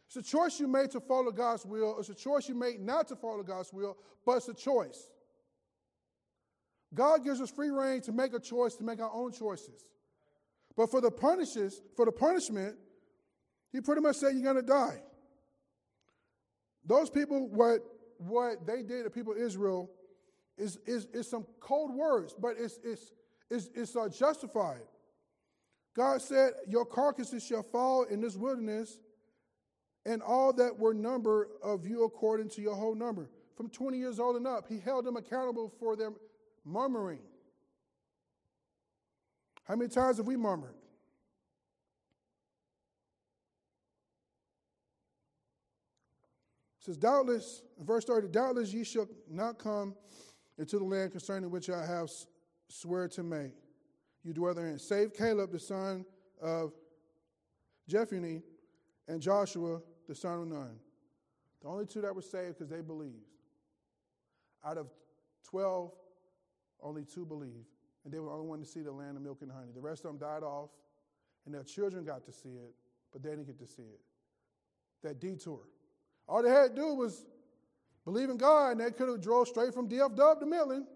It's 0.07 0.17
a 0.17 0.23
choice 0.23 0.61
you 0.61 0.69
made 0.69 0.91
to 0.93 1.01
follow 1.01 1.31
God's 1.33 1.65
will. 1.65 1.97
It's 1.99 2.09
a 2.09 2.15
choice 2.15 2.49
you 2.49 2.55
made 2.55 2.81
not 2.81 3.09
to 3.09 3.17
follow 3.17 3.43
God's 3.43 3.73
will, 3.73 3.97
but 4.25 4.37
it's 4.37 4.49
a 4.49 4.55
choice. 4.55 5.11
God 6.95 7.25
gives 7.25 7.41
us 7.41 7.51
free 7.51 7.71
reign 7.71 8.01
to 8.03 8.13
make 8.13 8.33
a 8.33 8.39
choice, 8.39 8.75
to 8.77 8.85
make 8.85 9.01
our 9.01 9.13
own 9.13 9.33
choices. 9.33 9.85
But 10.77 10.91
for 10.91 11.01
the 11.01 11.11
punishes, 11.11 11.83
for 11.97 12.05
the 12.05 12.13
punishment, 12.13 12.77
he 13.73 13.81
pretty 13.81 14.01
much 14.01 14.17
said 14.17 14.35
you're 14.35 14.45
gonna 14.45 14.63
die. 14.63 15.01
Those 16.85 17.11
people, 17.11 17.49
what 17.49 17.81
what 18.19 18.67
they 18.67 18.83
did, 18.83 19.05
the 19.05 19.11
people 19.11 19.33
of 19.33 19.39
Israel, 19.39 19.91
is, 20.57 20.79
is, 20.87 21.07
is 21.13 21.29
some 21.29 21.47
cold 21.61 21.95
words, 21.95 22.35
but 22.39 22.57
it's, 22.59 22.79
it's, 22.83 23.13
it's, 23.51 23.69
it's 23.75 23.97
uh, 23.97 24.09
justified. 24.09 24.83
God 25.95 26.21
said, 26.21 26.53
Your 26.69 26.85
carcasses 26.85 27.45
shall 27.45 27.63
fall 27.63 28.05
in 28.05 28.21
this 28.21 28.37
wilderness, 28.37 29.01
and 30.05 30.23
all 30.23 30.53
that 30.55 30.79
were 30.79 30.95
number 30.95 31.49
of 31.63 31.87
you 31.87 32.05
according 32.05 32.51
to 32.51 32.63
your 32.63 32.75
whole 32.75 32.95
number. 32.95 33.29
From 33.57 33.71
20 33.71 33.97
years 33.99 34.21
old 34.21 34.37
and 34.37 34.47
up, 34.47 34.67
he 34.69 34.79
held 34.79 35.07
them 35.07 35.17
accountable 35.17 35.73
for 35.81 35.97
their 35.97 36.13
murmuring. 36.65 37.21
How 39.65 39.75
many 39.75 39.89
times 39.89 40.19
have 40.19 40.27
we 40.27 40.37
murmured? 40.37 40.75
It 46.79 46.85
says, 46.85 46.97
Doubtless, 46.99 47.63
verse 47.81 48.05
30, 48.05 48.29
doubtless 48.29 48.73
ye 48.73 48.85
shall 48.85 49.09
not 49.29 49.59
come 49.59 49.95
into 50.59 50.79
the 50.79 50.85
land 50.85 51.13
concerning 51.13 51.51
which 51.51 51.71
I 51.71 51.85
have 51.85 52.11
swear 52.69 53.09
to 53.09 53.23
make. 53.23 53.53
You 54.25 54.33
dwell 54.33 54.55
therein. 54.55 54.79
Save 54.79 55.15
Caleb, 55.15 55.53
the 55.53 55.59
son 55.59 56.05
of 56.41 56.73
Jephunneh, 57.89 58.43
and 59.09 59.21
Joshua, 59.21 59.81
the 60.09 60.15
son 60.15 60.43
of 60.43 60.49
Nun. 60.49 60.77
The 61.63 61.69
only 61.69 61.87
two 61.87 62.01
that 62.01 62.15
were 62.15 62.23
saved 62.23 62.59
because 62.59 62.69
they 62.69 62.81
believed. 62.81 63.25
Out 64.65 64.79
of 64.79 64.89
12, 65.45 65.93
only 66.83 67.05
two 67.05 67.25
believed. 67.25 67.67
And 68.05 68.13
they 68.13 68.19
were 68.19 68.27
the 68.27 68.33
only 68.33 68.47
one 68.47 68.61
to 68.61 68.67
see 68.67 68.81
the 68.81 68.93
land 68.93 69.17
of 69.17 69.23
milk 69.23 69.39
and 69.43 69.51
honey. 69.51 69.71
The 69.75 69.81
rest 69.81 70.05
of 70.05 70.11
them 70.11 70.19
died 70.19 70.43
off, 70.43 70.71
and 71.45 71.55
their 71.55 71.63
children 71.63 72.05
got 72.05 72.25
to 72.25 72.33
see 72.33 72.51
it, 72.51 72.75
but 73.13 73.23
they 73.23 73.31
didn't 73.31 73.47
get 73.47 73.59
to 73.59 73.67
see 73.67 73.83
it. 73.83 74.01
That 75.03 75.21
detour. 75.21 75.61
All 76.29 76.43
they 76.43 76.51
had 76.51 76.75
to 76.75 76.83
do 76.83 76.95
was 76.95 77.27
believe 78.07 78.31
in 78.31 78.37
God, 78.37 78.71
and 78.71 78.81
they 78.81 78.93
could 78.93 79.09
have 79.09 79.21
drove 79.21 79.49
straight 79.49 79.75
from 79.75 79.89
DFW 79.89 80.39
to 80.39 80.47
Midland, 80.47 80.87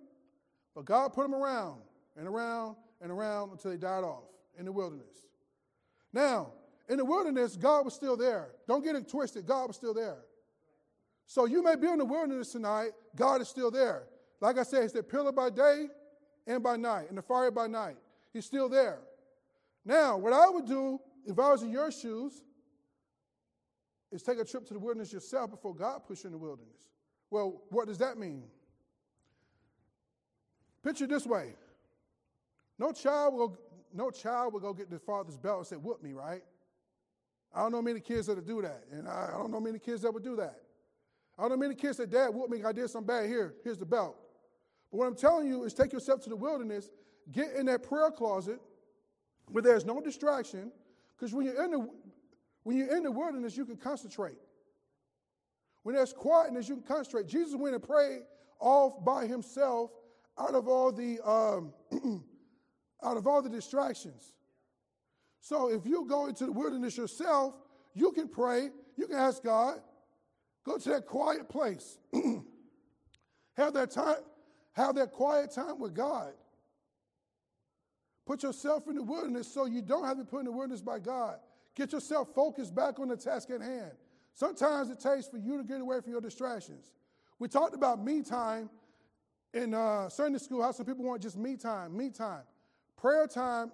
but 0.74 0.84
God 0.86 1.12
put 1.12 1.22
them 1.22 1.34
around 1.34 1.80
and 2.16 2.26
around 2.26 2.76
and 3.02 3.10
around 3.10 3.50
until 3.50 3.72
they 3.72 3.76
died 3.76 4.04
off 4.04 4.22
in 4.58 4.64
the 4.64 4.72
wilderness. 4.72 5.26
Now, 6.12 6.52
in 6.88 6.98
the 6.98 7.04
wilderness, 7.04 7.56
God 7.56 7.84
was 7.84 7.94
still 7.94 8.16
there. 8.16 8.50
Don't 8.68 8.84
get 8.84 8.94
it 8.94 9.08
twisted. 9.08 9.44
God 9.44 9.66
was 9.66 9.76
still 9.76 9.92
there. 9.92 10.18
So 11.26 11.46
you 11.46 11.62
may 11.62 11.76
be 11.76 11.88
in 11.88 11.98
the 11.98 12.04
wilderness 12.04 12.52
tonight. 12.52 12.90
God 13.16 13.40
is 13.40 13.48
still 13.48 13.70
there. 13.70 14.04
Like 14.40 14.56
I 14.58 14.62
said, 14.62 14.82
He's 14.82 14.92
the 14.92 15.02
pillar 15.02 15.32
by 15.32 15.50
day 15.50 15.86
and 16.46 16.62
by 16.62 16.76
night, 16.76 17.08
and 17.08 17.18
the 17.18 17.22
fire 17.22 17.50
by 17.50 17.66
night. 17.66 17.96
He's 18.32 18.44
still 18.44 18.68
there. 18.68 19.00
Now, 19.84 20.16
what 20.16 20.32
I 20.32 20.48
would 20.48 20.66
do 20.66 21.00
if 21.26 21.38
I 21.38 21.50
was 21.50 21.62
in 21.62 21.70
your 21.70 21.90
shoes 21.90 22.42
is 24.12 24.22
take 24.22 24.38
a 24.38 24.44
trip 24.44 24.66
to 24.66 24.74
the 24.74 24.80
wilderness 24.80 25.12
yourself 25.12 25.50
before 25.50 25.74
God 25.74 26.04
puts 26.06 26.24
you 26.24 26.28
in 26.28 26.32
the 26.32 26.38
wilderness. 26.38 26.89
Well, 27.30 27.62
what 27.70 27.86
does 27.86 27.98
that 27.98 28.18
mean? 28.18 28.42
Picture 30.82 31.06
this 31.06 31.26
way. 31.26 31.54
No 32.78 32.92
child 32.92 33.34
will, 33.34 33.58
no 33.94 34.10
child 34.10 34.52
will 34.52 34.60
go 34.60 34.72
get 34.72 34.90
the 34.90 34.98
father's 34.98 35.36
belt 35.36 35.58
and 35.58 35.66
say, 35.66 35.76
whoop 35.76 36.02
me, 36.02 36.12
right? 36.12 36.42
I 37.54 37.62
don't 37.62 37.72
know 37.72 37.82
many 37.82 38.00
kids 38.00 38.26
that 38.26 38.36
would 38.36 38.46
do 38.46 38.62
that. 38.62 38.84
And 38.92 39.08
I, 39.08 39.30
don't 39.36 39.50
know 39.50 39.60
many 39.60 39.78
kids 39.78 40.02
that 40.02 40.12
would 40.12 40.24
do 40.24 40.36
that. 40.36 40.60
I 41.38 41.42
don't 41.42 41.52
know 41.52 41.56
many 41.56 41.74
kids 41.74 41.96
that 41.98 42.10
dad 42.10 42.28
whooped 42.28 42.50
me 42.50 42.62
I 42.64 42.72
did 42.72 42.88
something 42.90 43.06
bad. 43.06 43.28
Here, 43.28 43.54
here's 43.64 43.78
the 43.78 43.86
belt. 43.86 44.16
But 44.90 44.98
what 44.98 45.06
I'm 45.06 45.16
telling 45.16 45.46
you 45.46 45.64
is 45.64 45.74
take 45.74 45.92
yourself 45.92 46.22
to 46.24 46.30
the 46.30 46.36
wilderness, 46.36 46.90
get 47.32 47.54
in 47.54 47.66
that 47.66 47.82
prayer 47.82 48.10
closet 48.10 48.60
where 49.48 49.62
there's 49.62 49.84
no 49.84 50.00
distraction, 50.00 50.70
because 51.16 51.34
when 51.34 51.44
you're 51.46 51.64
in 51.64 51.70
the 51.70 51.88
when 52.62 52.76
you're 52.76 52.94
in 52.94 53.02
the 53.02 53.10
wilderness, 53.10 53.56
you 53.56 53.64
can 53.64 53.76
concentrate. 53.76 54.36
When 55.82 55.94
there's 55.94 56.12
quietness, 56.12 56.68
you 56.68 56.76
can 56.76 56.84
concentrate. 56.84 57.26
Jesus 57.26 57.54
went 57.54 57.74
and 57.74 57.82
prayed 57.82 58.22
off 58.58 59.04
by 59.04 59.26
himself 59.26 59.90
out 60.38 60.54
of 60.54 60.68
all 60.68 60.92
the 60.92 61.18
um, 61.26 61.72
out 63.02 63.16
of 63.16 63.26
all 63.26 63.42
the 63.42 63.48
distractions. 63.48 64.32
So 65.40 65.70
if 65.70 65.86
you 65.86 66.06
go 66.06 66.26
into 66.26 66.46
the 66.46 66.52
wilderness 66.52 66.96
yourself, 66.96 67.54
you 67.94 68.12
can 68.12 68.28
pray, 68.28 68.70
you 68.96 69.06
can 69.06 69.16
ask 69.16 69.42
God, 69.42 69.80
go 70.64 70.76
to 70.76 70.88
that 70.90 71.06
quiet 71.06 71.48
place. 71.48 71.98
have 73.56 73.72
that 73.72 73.90
time, 73.90 74.16
have 74.72 74.94
that 74.96 75.12
quiet 75.12 75.50
time 75.50 75.78
with 75.78 75.94
God. 75.94 76.32
Put 78.26 78.42
yourself 78.42 78.86
in 78.86 78.96
the 78.96 79.02
wilderness 79.02 79.52
so 79.52 79.64
you 79.64 79.82
don't 79.82 80.04
have 80.04 80.18
to 80.18 80.24
put 80.24 80.40
in 80.40 80.44
the 80.44 80.52
wilderness 80.52 80.82
by 80.82 80.98
God. 80.98 81.36
Get 81.74 81.92
yourself 81.92 82.28
focused 82.34 82.74
back 82.74 83.00
on 83.00 83.08
the 83.08 83.16
task 83.16 83.50
at 83.50 83.62
hand. 83.62 83.92
Sometimes 84.40 84.88
it 84.88 84.98
takes 84.98 85.28
for 85.28 85.36
you 85.36 85.58
to 85.58 85.62
get 85.62 85.82
away 85.82 86.00
from 86.00 86.12
your 86.12 86.22
distractions. 86.22 86.94
We 87.38 87.46
talked 87.46 87.74
about 87.74 88.02
me 88.02 88.22
time 88.22 88.70
in 89.52 89.74
uh, 89.74 90.08
Sunday 90.08 90.38
school, 90.38 90.62
how 90.62 90.72
some 90.72 90.86
people 90.86 91.04
want 91.04 91.20
just 91.20 91.36
me 91.36 91.56
time, 91.56 91.94
me 91.94 92.08
time. 92.08 92.44
Prayer 92.96 93.26
time 93.26 93.70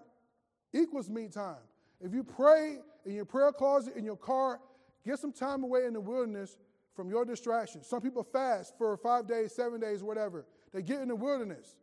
equals 0.73 1.09
me 1.09 1.29
time. 1.29 1.63
If 2.01 2.13
you 2.13 2.25
pray 2.25 2.79
in 3.05 3.15
your 3.15 3.25
prayer 3.25 3.53
closet, 3.53 3.95
in 3.95 4.05
your 4.05 4.17
car, 4.17 4.59
get 5.07 5.21
some 5.21 5.33
time 5.33 5.63
away 5.63 5.85
in 5.87 5.93
the 5.93 6.01
wilderness 6.01 6.57
from 6.97 7.11
your 7.11 7.25
distractions. 7.25 7.87
Some 7.87 8.01
people 8.01 8.25
fast 8.25 8.77
for 8.77 8.97
five 8.97 9.29
days, 9.29 9.55
seven 9.55 9.79
days, 9.79 10.03
whatever. 10.03 10.47
They 10.73 10.83
get 10.83 11.01
in 11.01 11.07
the 11.07 11.15
wilderness 11.15 11.77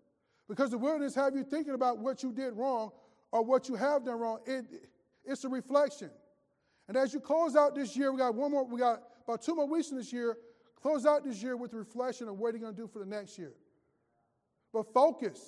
because 0.49 0.71
the 0.71 0.77
wilderness 0.77 1.15
have 1.15 1.37
you 1.37 1.45
thinking 1.45 1.73
about 1.73 1.99
what 1.99 2.21
you 2.21 2.33
did 2.33 2.51
wrong 2.51 2.91
or 3.31 3.45
what 3.45 3.69
you 3.69 3.75
have 3.75 4.03
done 4.03 4.19
wrong. 4.19 4.39
It, 4.45 4.65
it's 5.23 5.45
a 5.45 5.49
reflection. 5.49 6.09
And 6.87 6.97
as 6.97 7.13
you 7.13 7.19
close 7.19 7.55
out 7.55 7.75
this 7.75 7.95
year, 7.95 8.11
we 8.11 8.17
got 8.17 8.35
one 8.35 8.51
more, 8.51 8.65
we 8.65 8.79
got 8.79 9.01
about 9.25 9.41
two 9.41 9.55
more 9.55 9.67
weeks 9.67 9.91
in 9.91 9.97
this 9.97 10.11
year. 10.11 10.37
Close 10.81 11.05
out 11.05 11.23
this 11.23 11.41
year 11.41 11.55
with 11.55 11.73
reflection 11.73 12.27
of 12.27 12.37
what 12.37 12.49
are 12.49 12.57
you're 12.57 12.61
going 12.61 12.75
to 12.75 12.81
do 12.81 12.87
for 12.87 12.99
the 12.99 13.05
next 13.05 13.37
year. 13.37 13.53
But 14.73 14.93
focus. 14.93 15.39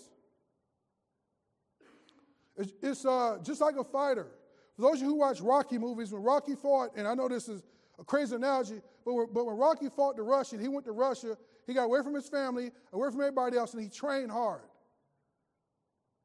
It's, 2.56 2.72
it's 2.82 3.06
uh, 3.06 3.40
just 3.44 3.60
like 3.60 3.76
a 3.76 3.84
fighter. 3.84 4.28
For 4.76 4.84
those 4.84 4.96
of 4.96 5.02
you 5.02 5.08
who 5.08 5.16
watch 5.16 5.42
Rocky 5.42 5.78
movies, 5.78 6.14
when 6.14 6.22
Rocky 6.22 6.56
fought, 6.56 6.92
and 6.96 7.08
I 7.08 7.14
know 7.16 7.28
this 7.28 7.50
is 7.50 7.64
a 8.00 8.04
crazy 8.04 8.36
analogy, 8.36 8.82
but 9.04 9.14
when, 9.14 9.28
but 9.34 9.46
when 9.46 9.58
Rocky 9.58 9.90
fought 9.90 10.16
the 10.16 10.24
Russian, 10.24 10.60
he 10.60 10.68
went 10.68 10.86
to 10.86 10.92
Russia, 10.92 11.38
he 11.66 11.74
got 11.74 11.86
away 11.86 12.02
from 12.02 12.14
his 12.14 12.30
family, 12.30 12.72
away 12.94 13.10
from 13.10 13.22
everybody 13.22 13.58
else, 13.58 13.74
and 13.74 13.84
he 13.84 13.90
trained 13.90 14.32
hard. 14.32 14.62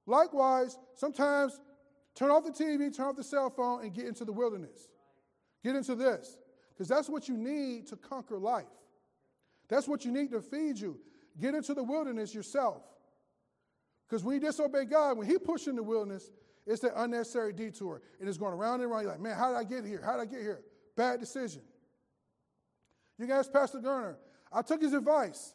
Likewise, 0.06 0.78
sometimes 0.94 1.60
turn 2.14 2.30
off 2.30 2.44
the 2.44 2.50
TV, 2.50 2.94
turn 2.94 3.06
off 3.06 3.16
the 3.16 3.24
cell 3.24 3.50
phone, 3.50 3.82
and 3.82 3.94
get 3.94 4.06
into 4.06 4.24
the 4.24 4.32
wilderness. 4.32 4.88
Get 5.62 5.76
into 5.76 5.94
this, 5.94 6.36
because 6.70 6.88
that's 6.88 7.08
what 7.08 7.28
you 7.28 7.36
need 7.36 7.86
to 7.88 7.96
conquer 7.96 8.38
life. 8.38 8.64
That's 9.68 9.86
what 9.86 10.04
you 10.04 10.10
need 10.10 10.30
to 10.30 10.40
feed 10.40 10.78
you. 10.78 10.98
Get 11.40 11.54
into 11.54 11.74
the 11.74 11.82
wilderness 11.82 12.34
yourself. 12.34 12.82
Because 14.08 14.24
when 14.24 14.34
you 14.34 14.40
disobey 14.40 14.86
God, 14.86 15.16
when 15.16 15.26
He 15.26 15.38
pushes 15.38 15.68
in 15.68 15.76
the 15.76 15.82
wilderness, 15.82 16.30
it's 16.66 16.82
that 16.82 16.92
unnecessary 16.96 17.52
detour. 17.52 18.02
And 18.18 18.28
it's 18.28 18.38
going 18.38 18.52
around 18.52 18.80
and 18.80 18.90
around. 18.90 19.02
You're 19.02 19.12
like, 19.12 19.20
man, 19.20 19.36
how 19.36 19.48
did 19.48 19.56
I 19.56 19.64
get 19.64 19.84
here? 19.84 20.02
How 20.04 20.16
did 20.16 20.22
I 20.22 20.24
get 20.26 20.40
here? 20.40 20.60
Bad 20.96 21.20
decision. 21.20 21.62
You 23.18 23.26
guys, 23.26 23.48
Pastor 23.48 23.78
Garner, 23.78 24.16
I 24.52 24.62
took 24.62 24.80
his 24.82 24.92
advice. 24.92 25.54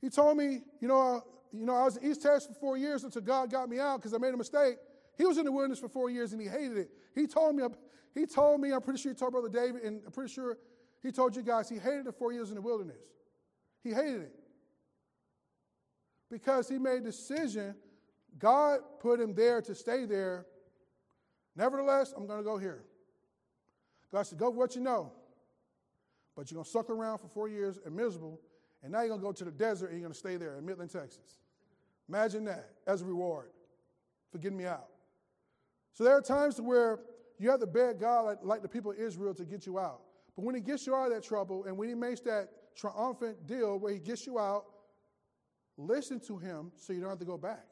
He 0.00 0.08
told 0.08 0.36
me, 0.36 0.60
you 0.80 0.88
know, 0.88 1.16
uh, 1.16 1.20
you 1.52 1.66
know, 1.66 1.74
I 1.74 1.84
was 1.84 1.96
in 1.96 2.10
East 2.10 2.22
Texas 2.22 2.46
for 2.46 2.54
four 2.54 2.76
years 2.76 3.02
until 3.02 3.22
God 3.22 3.50
got 3.50 3.68
me 3.68 3.80
out 3.80 3.96
because 3.96 4.14
I 4.14 4.18
made 4.18 4.32
a 4.32 4.36
mistake. 4.36 4.76
He 5.18 5.24
was 5.26 5.36
in 5.36 5.44
the 5.44 5.52
wilderness 5.52 5.80
for 5.80 5.88
four 5.88 6.10
years 6.10 6.32
and 6.32 6.40
he 6.40 6.46
hated 6.46 6.78
it. 6.78 6.90
He 7.14 7.26
told 7.26 7.56
me, 7.56 7.64
he 8.14 8.26
told 8.26 8.60
me, 8.60 8.72
I'm 8.72 8.80
pretty 8.80 9.00
sure 9.00 9.12
he 9.12 9.18
told 9.18 9.32
Brother 9.32 9.48
David, 9.48 9.82
and 9.82 10.02
I'm 10.04 10.12
pretty 10.12 10.32
sure 10.32 10.58
he 11.02 11.12
told 11.12 11.36
you 11.36 11.42
guys 11.42 11.68
he 11.68 11.78
hated 11.78 12.04
the 12.04 12.12
four 12.12 12.32
years 12.32 12.50
in 12.50 12.56
the 12.56 12.60
wilderness. 12.60 13.02
He 13.82 13.90
hated 13.90 14.22
it 14.22 14.34
because 16.30 16.68
he 16.68 16.78
made 16.78 16.98
a 16.98 17.04
decision. 17.04 17.74
God 18.38 18.80
put 19.00 19.20
him 19.20 19.34
there 19.34 19.62
to 19.62 19.74
stay 19.74 20.04
there. 20.04 20.46
Nevertheless, 21.56 22.12
I'm 22.16 22.26
going 22.26 22.38
to 22.38 22.44
go 22.44 22.58
here. 22.58 22.84
God 24.12 24.22
said, 24.22 24.38
Go 24.38 24.50
for 24.50 24.58
what 24.58 24.74
you 24.74 24.80
know. 24.80 25.12
But 26.36 26.50
you're 26.50 26.56
going 26.56 26.64
to 26.64 26.70
suck 26.70 26.90
around 26.90 27.18
for 27.18 27.28
four 27.28 27.48
years 27.48 27.78
and 27.84 27.94
miserable, 27.94 28.40
and 28.82 28.92
now 28.92 29.00
you're 29.00 29.08
going 29.08 29.20
to 29.20 29.26
go 29.26 29.32
to 29.32 29.44
the 29.44 29.50
desert 29.50 29.90
and 29.90 29.98
you're 29.98 30.08
going 30.08 30.12
to 30.12 30.18
stay 30.18 30.36
there 30.36 30.56
in 30.56 30.64
Midland, 30.64 30.90
Texas. 30.90 31.38
Imagine 32.08 32.44
that 32.44 32.70
as 32.86 33.02
a 33.02 33.04
reward 33.04 33.50
for 34.30 34.38
getting 34.38 34.58
me 34.58 34.64
out. 34.64 34.86
So 35.92 36.04
there 36.04 36.16
are 36.16 36.22
times 36.22 36.60
where 36.60 37.00
you 37.40 37.50
have 37.50 37.60
to 37.60 37.66
beg 37.66 37.98
God, 37.98 38.24
like, 38.26 38.38
like 38.42 38.62
the 38.62 38.68
people 38.68 38.92
of 38.92 38.98
Israel, 38.98 39.34
to 39.34 39.44
get 39.44 39.66
you 39.66 39.78
out. 39.78 40.02
But 40.36 40.44
when 40.44 40.54
He 40.54 40.60
gets 40.60 40.86
you 40.86 40.94
out 40.94 41.06
of 41.06 41.14
that 41.14 41.24
trouble, 41.24 41.64
and 41.64 41.76
when 41.76 41.88
He 41.88 41.94
makes 41.94 42.20
that 42.20 42.48
triumphant 42.76 43.46
deal 43.46 43.78
where 43.78 43.92
He 43.92 43.98
gets 43.98 44.26
you 44.26 44.38
out, 44.38 44.64
Listen 45.80 46.20
to 46.20 46.36
him 46.36 46.72
so 46.76 46.92
you 46.92 47.00
don't 47.00 47.08
have 47.08 47.18
to 47.18 47.24
go 47.24 47.38
back. 47.38 47.64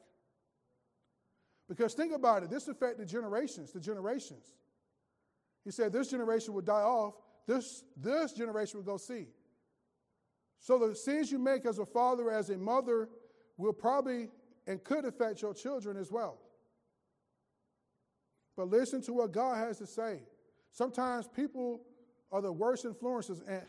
Because 1.67 1.93
think 1.93 2.11
about 2.11 2.41
it, 2.41 2.49
this 2.49 2.67
affected 2.67 3.07
generations, 3.07 3.71
the 3.71 3.79
generations. 3.79 4.55
He 5.63 5.69
said 5.69 5.93
this 5.93 6.09
generation 6.09 6.55
would 6.55 6.65
die 6.65 6.81
off, 6.81 7.13
this, 7.45 7.83
this 7.95 8.33
generation 8.33 8.79
would 8.79 8.87
go 8.87 8.97
see. 8.97 9.27
So 10.59 10.79
the 10.79 10.95
sins 10.95 11.31
you 11.31 11.37
make 11.37 11.67
as 11.67 11.77
a 11.77 11.85
father, 11.85 12.31
as 12.31 12.49
a 12.49 12.57
mother, 12.57 13.09
will 13.57 13.73
probably 13.73 14.29
and 14.65 14.83
could 14.83 15.05
affect 15.05 15.43
your 15.43 15.53
children 15.53 15.95
as 15.95 16.11
well. 16.11 16.39
But 18.59 18.71
listen 18.71 19.01
to 19.03 19.13
what 19.13 19.31
God 19.31 19.55
has 19.55 19.77
to 19.77 19.87
say. 19.87 20.19
Sometimes 20.73 21.29
people 21.29 21.79
are 22.29 22.41
the 22.41 22.51
worst 22.51 22.83
influences. 22.83 23.41
And, 23.47 23.61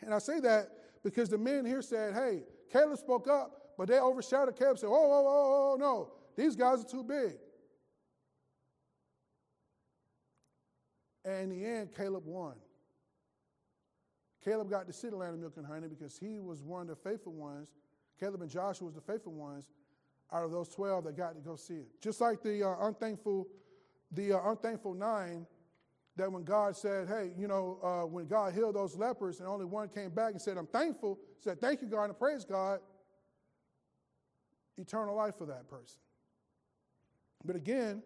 and, 0.00 0.14
I 0.14 0.18
say 0.18 0.40
that 0.40 0.70
because 1.04 1.28
the 1.28 1.36
men 1.36 1.66
here 1.66 1.82
said, 1.82 2.14
hey, 2.14 2.44
Caleb 2.72 2.96
spoke 2.96 3.28
up, 3.28 3.74
but 3.76 3.88
they 3.88 4.00
overshadowed 4.00 4.56
Caleb 4.56 4.70
and 4.70 4.78
said, 4.78 4.86
oh, 4.86 4.94
oh, 4.94 5.26
oh, 5.28 5.74
oh, 5.74 5.76
no, 5.78 6.12
these 6.34 6.56
guys 6.56 6.80
are 6.80 6.88
too 6.88 7.04
big. 7.04 7.34
And 11.26 11.52
in 11.52 11.60
the 11.60 11.66
end, 11.66 11.90
Caleb 11.94 12.24
won. 12.24 12.54
Caleb 14.42 14.70
got 14.70 14.86
to 14.86 14.94
see 14.94 15.10
the 15.10 15.16
land 15.16 15.34
of 15.34 15.40
milk 15.40 15.58
and 15.58 15.66
honey 15.66 15.88
because 15.88 16.16
he 16.18 16.40
was 16.40 16.62
one 16.62 16.88
of 16.88 16.88
the 16.88 16.96
faithful 16.96 17.34
ones. 17.34 17.68
Caleb 18.18 18.40
and 18.40 18.50
Joshua 18.50 18.86
was 18.86 18.94
the 18.94 19.02
faithful 19.02 19.34
ones 19.34 19.68
out 20.32 20.42
of 20.42 20.52
those 20.52 20.70
12 20.70 21.04
that 21.04 21.18
got 21.18 21.34
to 21.34 21.42
go 21.42 21.54
see 21.54 21.74
it. 21.74 22.00
Just 22.00 22.22
like 22.22 22.42
the 22.42 22.66
uh, 22.66 22.86
unthankful, 22.86 23.46
the 24.12 24.32
uh, 24.32 24.50
unthankful 24.50 24.94
nine, 24.94 25.46
that 26.16 26.30
when 26.32 26.42
God 26.42 26.76
said, 26.76 27.08
hey, 27.08 27.30
you 27.38 27.46
know, 27.46 27.78
uh, 27.82 28.06
when 28.06 28.26
God 28.26 28.52
healed 28.52 28.74
those 28.74 28.96
lepers 28.96 29.38
and 29.38 29.48
only 29.48 29.64
one 29.64 29.88
came 29.88 30.10
back 30.10 30.32
and 30.32 30.42
said, 30.42 30.56
I'm 30.56 30.66
thankful, 30.66 31.18
said, 31.38 31.60
thank 31.60 31.80
you, 31.80 31.86
God, 31.88 32.04
and 32.04 32.18
praise 32.18 32.44
God, 32.44 32.80
eternal 34.76 35.14
life 35.14 35.34
for 35.38 35.46
that 35.46 35.68
person. 35.68 36.00
But 37.44 37.54
again, 37.54 38.02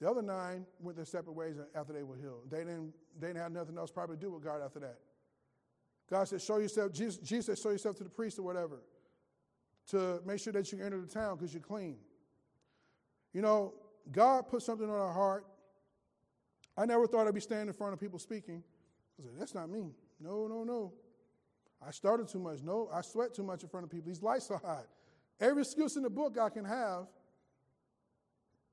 the 0.00 0.08
other 0.08 0.22
nine 0.22 0.64
went 0.80 0.96
their 0.96 1.04
separate 1.04 1.34
ways 1.34 1.56
after 1.74 1.92
they 1.92 2.02
were 2.02 2.16
healed. 2.16 2.50
They 2.50 2.58
didn't, 2.58 2.94
they 3.18 3.28
didn't 3.28 3.42
have 3.42 3.52
nothing 3.52 3.76
else 3.76 3.90
probably 3.90 4.16
to 4.16 4.22
do 4.22 4.30
with 4.30 4.44
God 4.44 4.62
after 4.64 4.78
that. 4.80 4.98
God 6.10 6.26
said, 6.28 6.40
show 6.40 6.58
yourself, 6.58 6.92
Jesus, 6.92 7.18
Jesus 7.18 7.46
said, 7.46 7.58
show 7.58 7.70
yourself 7.70 7.96
to 7.96 8.04
the 8.04 8.10
priest 8.10 8.38
or 8.38 8.42
whatever 8.42 8.80
to 9.88 10.20
make 10.24 10.38
sure 10.38 10.52
that 10.52 10.70
you 10.72 10.82
enter 10.82 11.00
the 11.00 11.06
town 11.06 11.36
because 11.36 11.52
you're 11.52 11.62
clean. 11.62 11.96
You 13.34 13.42
know, 13.42 13.74
God 14.10 14.48
put 14.48 14.62
something 14.62 14.88
on 14.88 14.94
our 14.94 15.12
heart. 15.12 15.44
I 16.76 16.86
never 16.86 17.06
thought 17.06 17.26
I'd 17.26 17.34
be 17.34 17.40
standing 17.40 17.68
in 17.68 17.74
front 17.74 17.92
of 17.92 18.00
people 18.00 18.18
speaking. 18.18 18.62
I 19.18 19.22
said, 19.22 19.32
that's 19.38 19.54
not 19.54 19.68
me. 19.68 19.90
No, 20.20 20.46
no, 20.46 20.64
no. 20.64 20.92
I 21.86 21.90
started 21.90 22.28
too 22.28 22.38
much. 22.38 22.62
No, 22.62 22.88
I 22.92 23.02
sweat 23.02 23.34
too 23.34 23.42
much 23.42 23.62
in 23.62 23.68
front 23.68 23.84
of 23.84 23.90
people. 23.90 24.06
These 24.06 24.22
lights 24.22 24.50
are 24.50 24.58
hot. 24.58 24.86
Every 25.40 25.62
excuse 25.62 25.96
in 25.96 26.02
the 26.02 26.10
book 26.10 26.38
I 26.38 26.48
can 26.48 26.64
have. 26.64 27.06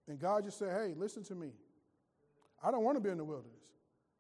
And 0.08 0.20
God 0.20 0.46
just 0.46 0.60
said, 0.60 0.70
hey, 0.72 0.94
listen 0.96 1.24
to 1.26 1.36
me. 1.36 1.50
I 2.64 2.72
don't 2.72 2.84
want 2.84 2.96
to 2.98 3.02
be 3.02 3.10
in 3.10 3.18
the 3.18 3.24
wilderness. 3.24 3.52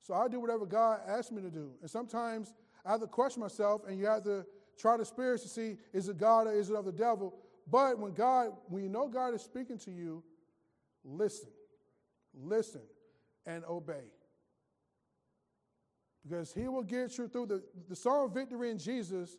So 0.01 0.13
I 0.13 0.27
do 0.27 0.39
whatever 0.39 0.65
God 0.65 0.99
asks 1.07 1.31
me 1.31 1.41
to 1.41 1.49
do. 1.49 1.71
And 1.81 1.89
sometimes 1.89 2.53
I 2.85 2.91
have 2.91 3.01
to 3.01 3.07
question 3.07 3.41
myself, 3.41 3.81
and 3.87 3.97
you 3.97 4.05
have 4.05 4.23
to 4.23 4.45
try 4.77 4.97
the 4.97 5.05
spirits 5.05 5.43
to 5.43 5.49
see 5.49 5.77
is 5.93 6.09
it 6.09 6.17
God 6.17 6.47
or 6.47 6.53
is 6.53 6.69
it 6.69 6.75
of 6.75 6.85
the 6.85 6.91
devil. 6.91 7.35
But 7.69 7.97
when 7.97 8.13
God, 8.13 8.51
when 8.67 8.83
you 8.83 8.89
know 8.89 9.07
God 9.07 9.33
is 9.33 9.41
speaking 9.41 9.79
to 9.79 9.91
you, 9.91 10.23
listen, 11.05 11.49
listen, 12.33 12.81
and 13.45 13.63
obey. 13.65 14.11
Because 16.23 16.51
he 16.51 16.67
will 16.67 16.83
get 16.83 17.17
you 17.17 17.27
through 17.27 17.45
the, 17.45 17.63
the 17.87 17.95
song 17.95 18.25
of 18.25 18.33
victory 18.33 18.71
in 18.71 18.79
Jesus 18.79 19.37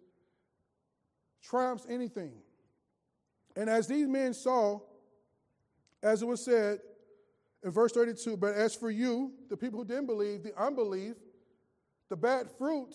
triumphs 1.43 1.87
anything. 1.91 2.33
And 3.57 3.69
as 3.69 3.89
these 3.89 4.07
men 4.07 4.35
saw, 4.35 4.81
as 6.03 6.23
it 6.23 6.27
was 6.27 6.45
said 6.45 6.79
in 7.65 7.71
verse 7.71 7.93
32, 7.93 8.37
but 8.37 8.55
as 8.55 8.75
for 8.75 8.91
you, 8.91 9.33
the 9.49 9.57
people 9.57 9.81
who 9.81 9.85
didn't 9.85 10.07
believe, 10.07 10.43
the 10.43 10.57
unbelief, 10.61 11.17
the 12.09 12.17
bad 12.17 12.49
fruit, 12.57 12.95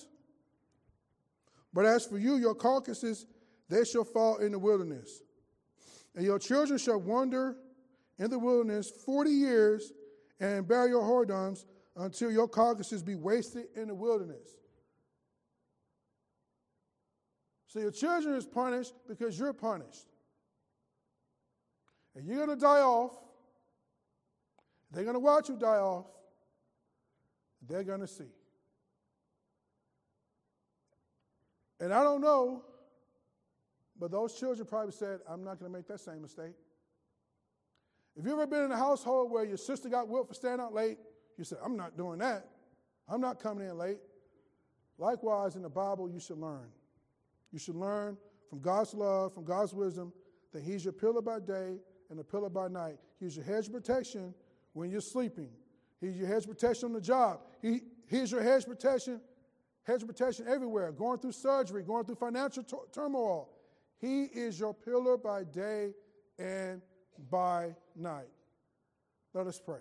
but 1.74 1.86
as 1.86 2.06
for 2.06 2.18
you, 2.18 2.36
your 2.36 2.56
carcasses, 2.56 3.26
they 3.70 3.84
shall 3.84 4.04
fall 4.04 4.38
in 4.38 4.52
the 4.52 4.60
wilderness. 4.60 5.22
And 6.16 6.26
your 6.26 6.40
children 6.40 6.78
shall 6.78 7.00
wander 7.00 7.56
in 8.22 8.30
the 8.30 8.38
wilderness 8.38 8.92
40 9.04 9.32
years 9.32 9.92
and 10.40 10.68
bear 10.68 10.88
your 10.88 11.02
whoredoms 11.02 11.66
until 11.96 12.32
your 12.32 12.48
carcasses 12.48 13.02
be 13.02 13.16
wasted 13.16 13.66
in 13.76 13.88
the 13.88 13.96
wilderness. 13.96 14.48
So 17.66 17.80
your 17.80 17.90
children 17.90 18.36
is 18.36 18.46
punished 18.46 18.94
because 19.08 19.40
you're 19.40 19.54
punished. 19.54 20.06
And 22.16 22.28
you're 22.28 22.46
going 22.46 22.50
to 22.50 22.62
die 22.62 22.82
off. 22.82 23.18
They're 24.92 25.04
going 25.04 25.16
to 25.16 25.20
watch 25.20 25.50
you 25.50 25.56
die 25.56 25.78
off. 25.78 26.06
They're 27.68 27.84
going 27.84 28.02
to 28.02 28.08
see. 28.08 28.30
And 31.80 31.92
I 31.92 32.04
don't 32.04 32.22
know, 32.22 32.66
but 34.00 34.12
those 34.12 34.38
children 34.38 34.68
probably 34.68 34.92
said, 34.92 35.22
I'm 35.28 35.44
not 35.44 35.58
going 35.60 35.72
to 35.72 35.76
make 35.76 35.88
that 35.88 36.02
same 36.02 36.22
mistake. 36.22 36.54
If 38.16 38.26
you've 38.26 38.34
ever 38.34 38.48
been 38.48 38.66
in 38.66 38.72
a 38.72 38.78
household 38.78 39.32
where 39.32 39.46
your 39.46 39.58
sister 39.58 39.90
got 39.90 40.08
whipped 40.08 40.28
for 40.28 40.34
staying 40.34 40.60
out 40.60 40.74
late, 40.74 40.98
you 41.38 41.44
said, 41.44 41.60
I'm 41.64 41.78
not 41.78 41.98
doing 41.98 42.20
that. 42.20 42.48
I'm 43.08 43.22
not 43.22 43.40
coming 43.40 43.68
in 43.68 43.78
late. 43.78 44.00
Likewise, 44.98 45.56
in 45.56 45.62
the 45.62 45.70
Bible, 45.70 46.10
you 46.10 46.20
should 46.20 46.38
learn. 46.38 46.68
You 47.52 47.60
should 47.60 47.76
learn 47.76 48.18
from 48.50 48.60
God's 48.60 48.94
love, 48.94 49.34
from 49.34 49.44
God's 49.44 49.74
wisdom, 49.74 50.14
that 50.54 50.64
He's 50.64 50.84
your 50.84 50.94
pillar 50.94 51.22
by 51.22 51.40
day 51.40 51.78
and 52.10 52.20
a 52.20 52.24
pillar 52.24 52.50
by 52.50 52.68
night. 52.68 52.98
He's 53.20 53.36
your 53.36 53.46
hedge 53.46 53.72
protection 53.72 54.34
when 54.74 54.92
you're 54.92 55.02
sleeping. 55.02 55.50
He's 56.00 56.18
your 56.18 56.28
hedge 56.28 56.48
protection 56.48 56.88
on 56.88 56.94
the 56.94 57.02
job. 57.02 57.40
He, 57.62 57.82
he's 58.08 58.32
your 58.32 58.44
hedge 58.44 58.66
protection 58.66 59.22
hedge 59.84 60.06
protection 60.06 60.48
everywhere, 60.48 60.92
going 60.92 61.20
through 61.20 61.32
surgery, 61.32 61.84
going 61.84 62.06
through 62.06 62.16
financial 62.16 62.64
t- 62.64 62.78
turmoil. 62.92 63.50
He 64.00 64.24
is 64.24 64.60
your 64.60 64.74
pillar 64.74 65.18
by 65.18 65.44
day 65.44 65.94
and 66.38 66.82
by 67.30 67.76
night. 67.96 68.30
Let 69.34 69.48
us 69.48 69.60
pray. 69.64 69.80